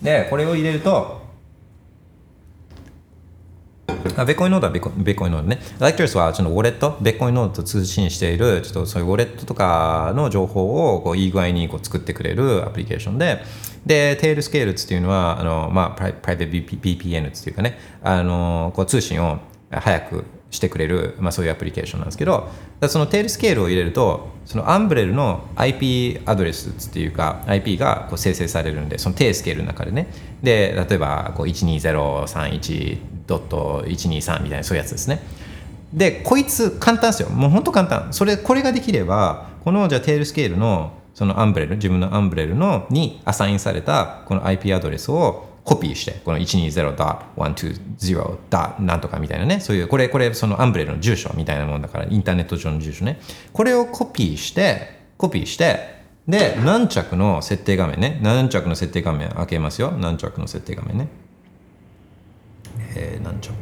[0.00, 1.21] でこれを入れると
[4.16, 5.58] あベコイノードはベコベコイノードね。
[5.78, 13.42] Electors はそのウォレット、ベコイノードと通信している、ちょっとそういうウォレットとかの情報をこういい具合にこう作ってくれるアプリケーションで、
[13.86, 19.38] で、 Tailscale っていうのは、あのまあ、プライプライベート VPN っていうかね、あのこう通信を
[19.70, 22.48] 早くしてくれる、まあ、そういうアプリケーションなんですけど、
[22.88, 30.08] その Tailscale を入れると、その Umbrel の IP アドレスっていうか、IP がこう生成されるんで、その Tailscale の中でね、
[30.42, 31.48] で、例えばこう
[33.26, 35.22] 12031.123みたいなそういうやつですね。
[35.92, 37.28] で、こいつ簡単ですよ。
[37.28, 38.12] もう本当簡単。
[38.12, 48.80] それ、これができれば、このじゃあ Tailscale のその Umbrel、自分の Umbrel のにアサインされたこの IP アドレスをコピーして、この 120.120.
[48.80, 53.20] なんとかみたいなね、そういう、これ、これ、その Umbrel の住所みたいなもんだから、インターネット上の住所ね。
[53.52, 58.18] これをコピーして、コピーして、で、何着の設定画面ね。
[58.22, 59.92] 何着の設定画面開けますよ。
[59.92, 61.08] 何着の設定画面ね。
[62.96, 63.52] えー、何着？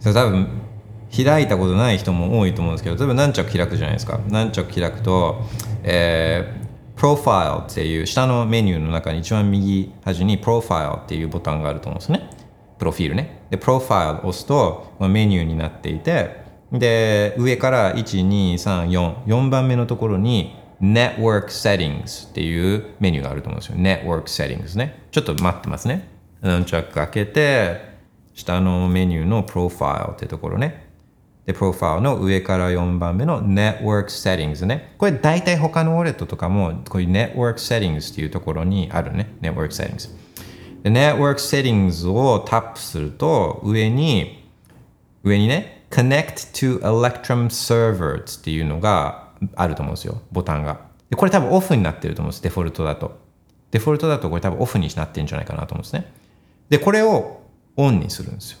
[0.00, 0.48] それ多分
[1.24, 4.20] 開いたことない人も多いと思うんですけど例えば何着開くじゃないですか。
[4.28, 5.42] 何着開くと、
[5.82, 12.30] えー、プロファイルっていう下のメニューの中に一番右端にプロファイルっていうボタンがあると思うんですね。
[12.78, 13.42] プロフィールね。
[13.50, 26.08] でプロファイルを押すとメニューになっていてで上から12344番目のところに Network Settings っていうメニューがあると思うんですよ Network Settings ねちょっと待ってますね
[26.40, 27.96] 何着開けて
[28.36, 30.86] 下のメニューのプロファイルってところね。
[31.46, 34.94] で、プロファイルの上から4番目の Network Settings ね。
[34.98, 39.32] これ大体他のウォレットとかもこういう Network Settings っていうところにあるね。
[39.40, 40.10] Network Settings。
[40.82, 44.44] で、Network Settings をタップすると上に、
[45.24, 50.20] 上にね、Connect to Electrum Servers っていうのがあると思うんですよ。
[50.32, 50.80] ボタンが。
[51.10, 52.42] で、これ多分オフになってると思うんです。
[52.42, 53.18] デフォルトだと。
[53.70, 56.12] デフォルトだとこれ多分オフになってるんじゃないかなと思うんですね。
[56.68, 57.42] で、これを
[57.76, 58.58] オンにするんですよ。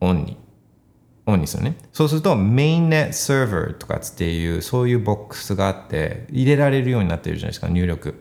[0.00, 0.36] オンに。
[1.26, 1.76] オンにするね。
[1.92, 8.14] そうすると、mainnet server とかっていう、そういうボックスがあって、入れられるようになってるじゃないですか、入力。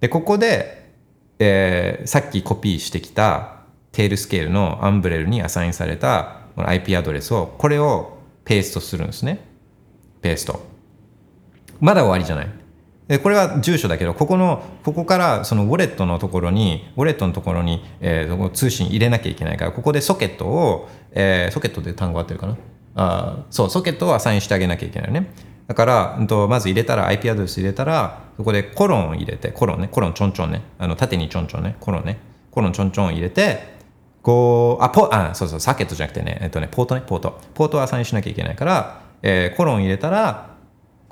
[0.00, 0.90] で、ここで、
[1.38, 3.56] えーさっきコピーしてきた
[3.92, 9.40] Tailscale の Umbrel にアサインされたこの IP アドレスを、これをペーストするんですね。
[10.22, 10.73] ペースト。
[11.80, 12.48] まだ終わりじゃない？
[13.08, 22.56] でこれは住所だけど、ここの、ここからそのウォレットのところに、ウォレットのところに、えー通信入れなきゃいけないから、ここでソケットを、えーソケットで単語合ってるかな？
[22.96, 25.30] あそう、ソケットをアサインしてあげなきゃいけないね。
[25.66, 32.18] だから、うんとまず入れたら、IP アドレス入れたら、そこでコロンを入れて、コロンね、コロンちょんちょんね、あの縦にちょんちょんね、コロンね、
[32.50, 33.74] コロンちょんちょん入れて、
[34.22, 37.38] こう、あ、ポ、あ、そうそう、サケットじゃなくてね、えっとね、ポートね、ポート。
[37.52, 40.53] ポートをアサインしなきゃいけないから、えーコロン入れたら、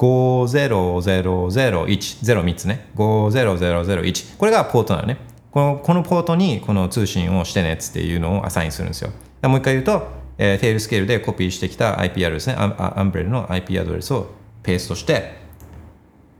[0.03, 2.89] 50001、03つね。
[2.97, 4.37] 50001。
[4.37, 5.19] これがポートなのね。
[5.53, 9.13] このこのポートにこの通信をしてねっていうのをアサインするんですよ。
[9.43, 14.27] もう一回言うと、えーテールスケールでコピーしてきた IP アドレスね、アンアンブレルの IP アドレスを
[14.65, 15.37] ペーストして、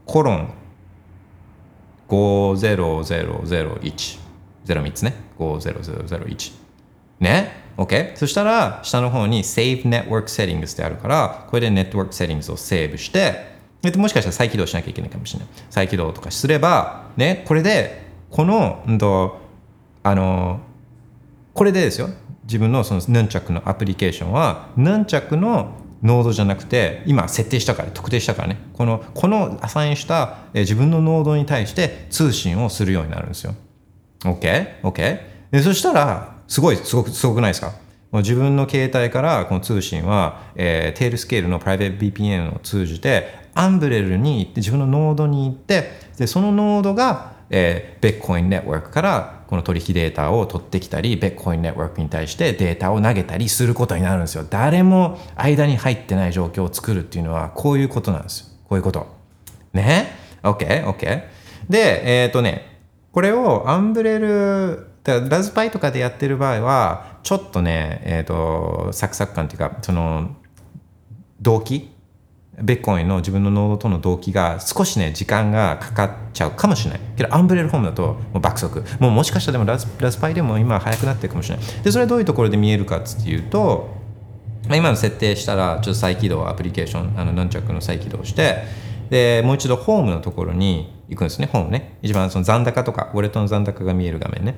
[0.05, 0.49] コロン
[2.09, 4.19] 50001。
[4.65, 5.13] 03つね。
[5.39, 6.51] 50001。
[7.21, 8.17] ね ?OK?
[8.17, 13.52] そしたら、下の方に Save Network Settings ってあるから、これで Network Settings をセーブして、
[13.91, 15.49] でもしかしたら再起動しなきゃいけないかもしれない。
[15.69, 19.39] 再起動とかすれば、ね、これで、この、うんと、
[20.03, 20.59] あの、
[21.53, 22.09] これでですよ、
[22.45, 33.53] 自分のそのヌンチャクのアプリケーションは、ヌンチャクのノードじゃなくて、今設定したから、特定したからね、この、このアサインした自分のノードに対して通信をするようになるんですよ。
[34.21, 34.81] OK?
[34.81, 35.19] OK?
[35.51, 37.73] でそしたら、すごい、すごく、すごくないですか？
[38.13, 54.45] 自分の携帯からこの通信は、えー Tailscale のプライベート VPN を通じて、 Umbrel に行って、自分のノードに行って、で、そのノードが、えー、ベッコインネットワークからこの取引データを取ってきたり、ベッコインネットワークに対してデータを投げたりすることになるんですよ。
[54.49, 58.47] 誰も間に入ってない状況を作るっていうのは、こういうことなんですよ。
[58.67, 59.05] こういうこと。
[59.73, 61.23] ね ?OK、OK。
[61.69, 62.79] で、えっ、とね、
[63.11, 70.35] これをアンブレル、ラズパイとかでやってる場合は、ちょっとね、えっ、と、サクサク感っていうか、その、
[71.39, 71.92] 動機
[72.61, 76.99] ベッコインの自分のノードとの動機が少しね、時間がかかっちゃうかもしれない。
[77.17, 78.83] けど、アンブレルホームだともう爆速。
[78.99, 81.65] もうもしかしたらでもラズラズパイでも今早くなってるかもしれない。
[81.83, 83.95] で、それはどういうところで見えるかっていうと、
[84.69, 88.63] 今の設定したら、ちょっと再起動、アプリケーション、あの、ナンチャックの再起動して、
[89.09, 91.97] で、もう一度ホームのところに行くんですね、ホームね。
[92.01, 94.55] 一番その残高とか、ウォレットの残高が見える画面ね。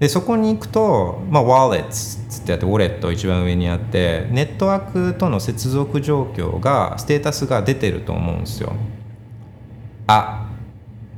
[0.00, 8.72] で、そこに行くと、まあ、Wallets つってあって、ウォレット一番上にあって、ネットワークとの接続状況が、ステータスが出てると思うんですよ。
[10.06, 10.48] あ、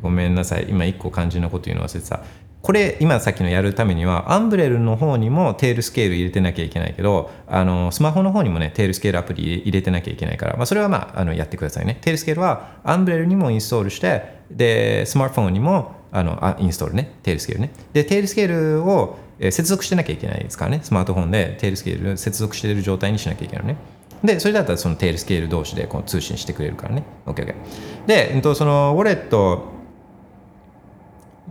[0.03, 0.67] ごめんなさい。
[0.69, 2.25] 今一個肝心なこと言うの忘れてた。
[2.61, 11.99] これ、今さっきのやるためには、 Umbrel の方にも Tailscale 入れてなきゃいけないけど、あの、スマホの方にもね、 Tailscale アプリ入れてなきゃいけないから、まあ、それはまあ、あの、やってくださいね。
[12.01, 17.11] Tailscale は、 Umbrel にもインストールして、で、スマートフォンにも、あの、あインストールね。
[17.23, 17.73] Tailscale ね。
[17.93, 19.19] で、 Tailscale を、
[19.51, 20.81] 接続してなきゃいけないですからね。
[20.83, 23.77] スマートフォンで Tailscale 接続している状態にしなきゃいけないのね。
[24.23, 27.03] で、それだったらその Tailscale 同士でこう通信してくれるからね。
[27.27, 27.55] OKOK。
[28.07, 29.65] で、うんと、そのウォレット、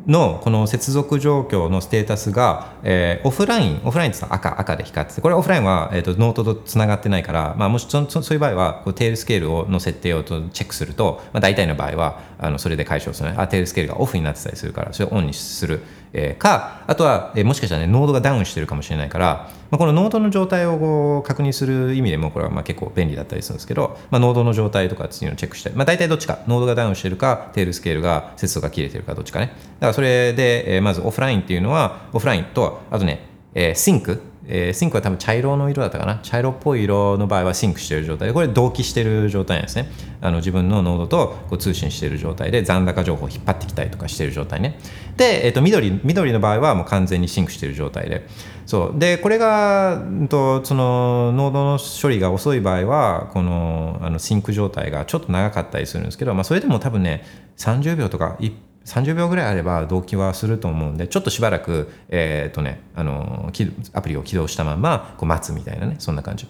[0.08, 13.40] のこの接続状況のステータスが、えー、オフラインオフラインって赤赤で光っててこれオフラインは、えーと、ノードとつながってないから、まあ、もしそそういう場合はこう Tailscale をの設定をとチェックすると、まあ、大体の場合はあのそれで解消する。
[13.40, 15.82] あ Tailscale がオフになってたりするからそれをオンにする、
[16.14, 29.48] えー、かあとは、えー、もしかしたらねノードがダウンしてるかもしれないから、まあ、このノードの状態をこう確認する意味でもこれはまあ結構便利だったりするんですけど、まあ、ノードの状態とかっていうのをチェックして、まあ、大体どっちかノードがダウンしてるか Tailscale が接続が切れてるかどっちかね。
[29.48, 36.20] だからそれで、えー、まずオフラインっていうのはオフラインとあとね、えー、 sync えー、 sync は多分茶色の色だったかな。
[36.24, 38.28] 茶色っぽい色の場合は sync している状態。
[38.28, 39.90] でこれ同期してる状態なんですね。
[40.22, 44.80] あの自分のノードとこう通信してる状態で残高情報を引っ張ってきたりとかしてる状態ね。
[45.18, 48.28] で、えー、と緑緑の場合はもう完全に sync してる状態で。
[48.66, 49.00] そう。
[49.00, 57.24] でこれがとそのノードの処理が遅い場合はこのあの sync 状態がちょっと長かったりするんですけど、まあ、それでも多分ね
[57.58, 58.52] 30秒とか1
[58.92, 63.50] 30秒ぐらいあれば同期はすると思うんでちょっとしばらく、えーとね、あの
[63.94, 66.48] アプリを起動したままこう待つみたいなねそんな感じ。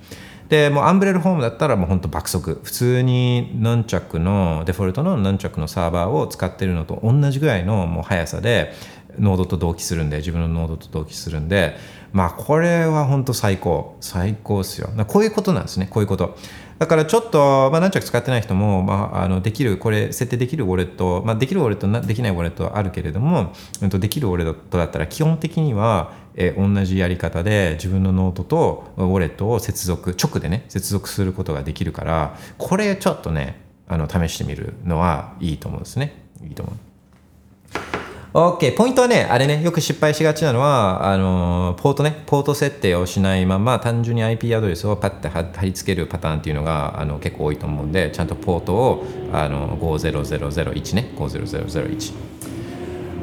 [0.50, 2.60] でもうアンブレルホームだったらもう本当爆速。
[2.62, 8.74] 普通にヌンチャックのデフォルトのヌンチャックのサーバーを使ってるのと同じぐらいのもう速さで
[9.18, 11.78] ノードと同期するんで自分のノードと同期するんで
[12.12, 13.96] まあこれは本当最高。
[14.02, 14.90] 最高ですよ。
[15.08, 16.36] こういうことなんですねこういうこと。
[16.82, 23.54] だからちょっと、まあ、何着使ってない人も、まあ、あのできるこれ設定できるウォレット、まあ、できるウォレットできないウォレットはあるけれども、
[23.84, 36.26] うん、とできるウォレットだったら基本的には、え、同じやり方で自分のノードとウォレットを接続直でね接続することができるからこれちょっとねあの試してみるのはいいと思うんですね。
[36.44, 38.01] いいと思う。
[38.34, 38.78] OK。
[38.78, 52.14] ポイントはね、あれね、よく失敗しがちなのは、あのポートね、ポート設定をしないまま、単純に IP アドレスをパッて貼り付けるパターンっていうのがあの結構多いと思うんで、ちゃんとポートをあの50001ね、50001。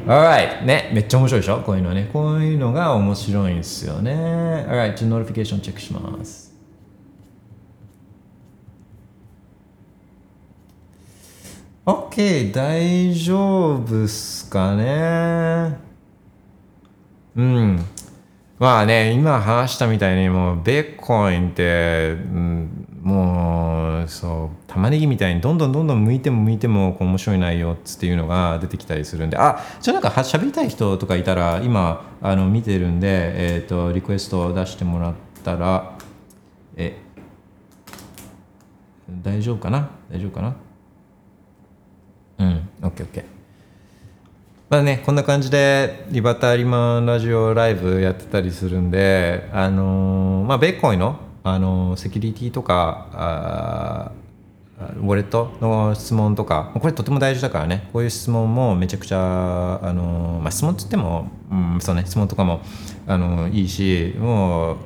[0.05, 1.57] Alright ね、めっちゃ面白いでしょ？
[1.61, 2.09] こういうのはね。
[2.13, 4.11] こういうのが面白いんですよね。
[4.13, 6.48] Alright、ちょっと notification チェックします。
[11.89, 15.75] OK 大丈夫っすかね。
[17.35, 17.83] うん。
[18.59, 29.37] まあね今話したみたいにもうビットコインって、うん、もうそう玉ねぎみたいにどんどんどんどん剥いても剥いてもこう面白い内容っていうのが出てきたりするんで。
[29.37, 33.07] あじゃあなんか喋りたい人とかいたら今あの見てるんで、
[33.55, 35.13] えーと、リクエストを出してもらっ
[35.43, 35.97] たら
[36.75, 37.01] え
[39.09, 39.89] 大丈夫かな？
[40.11, 40.55] 大丈夫かな？
[42.39, 42.69] うん。
[42.81, 43.23] OKOK
[44.69, 54.11] まあねこんな感じでリバタリマンラジオライブやってたりするんであのー、まあベーコイの、あのー、セキュリティとかあ
[55.01, 57.89] ウォレットの質問とかこれとても大事だからね。
[57.91, 62.61] こういう質問もめちゃくちゃあの、まあ、質問っつっても、うん、そうね質問とかも
[63.05, 64.77] あのいいしもう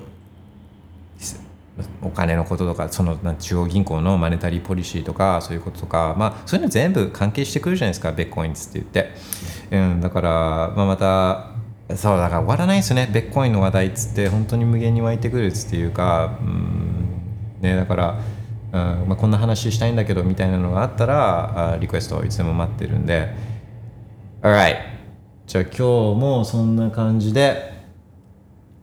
[2.03, 8.91] お金のこととかその中央銀行のマネタリーポリシーとかそういうこととか、まあ、そういうの全部関係してくるじゃないですかベッコインズって言っ
[9.71, 10.29] て、うん、だから、
[10.75, 18.19] まあ、またそうだから終わらないですねベッコインの話題っつって本当に無限に湧いてくるっつっていうか、うんね、だから、
[18.71, 23.33] うんまあ、こんな話したいんだけどみたいなのがあったらリクエストいつでも待ってるんで。
[24.43, 24.75] Alright
[25.47, 25.81] じゃあ今日
[26.19, 27.72] もそんな感じで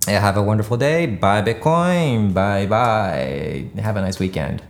[0.07, 1.07] Have a wonderful day.
[1.07, 2.33] Buy Bitcoin.
[2.35, 3.67] Bye bye.
[3.81, 4.63] Have a nice weekend.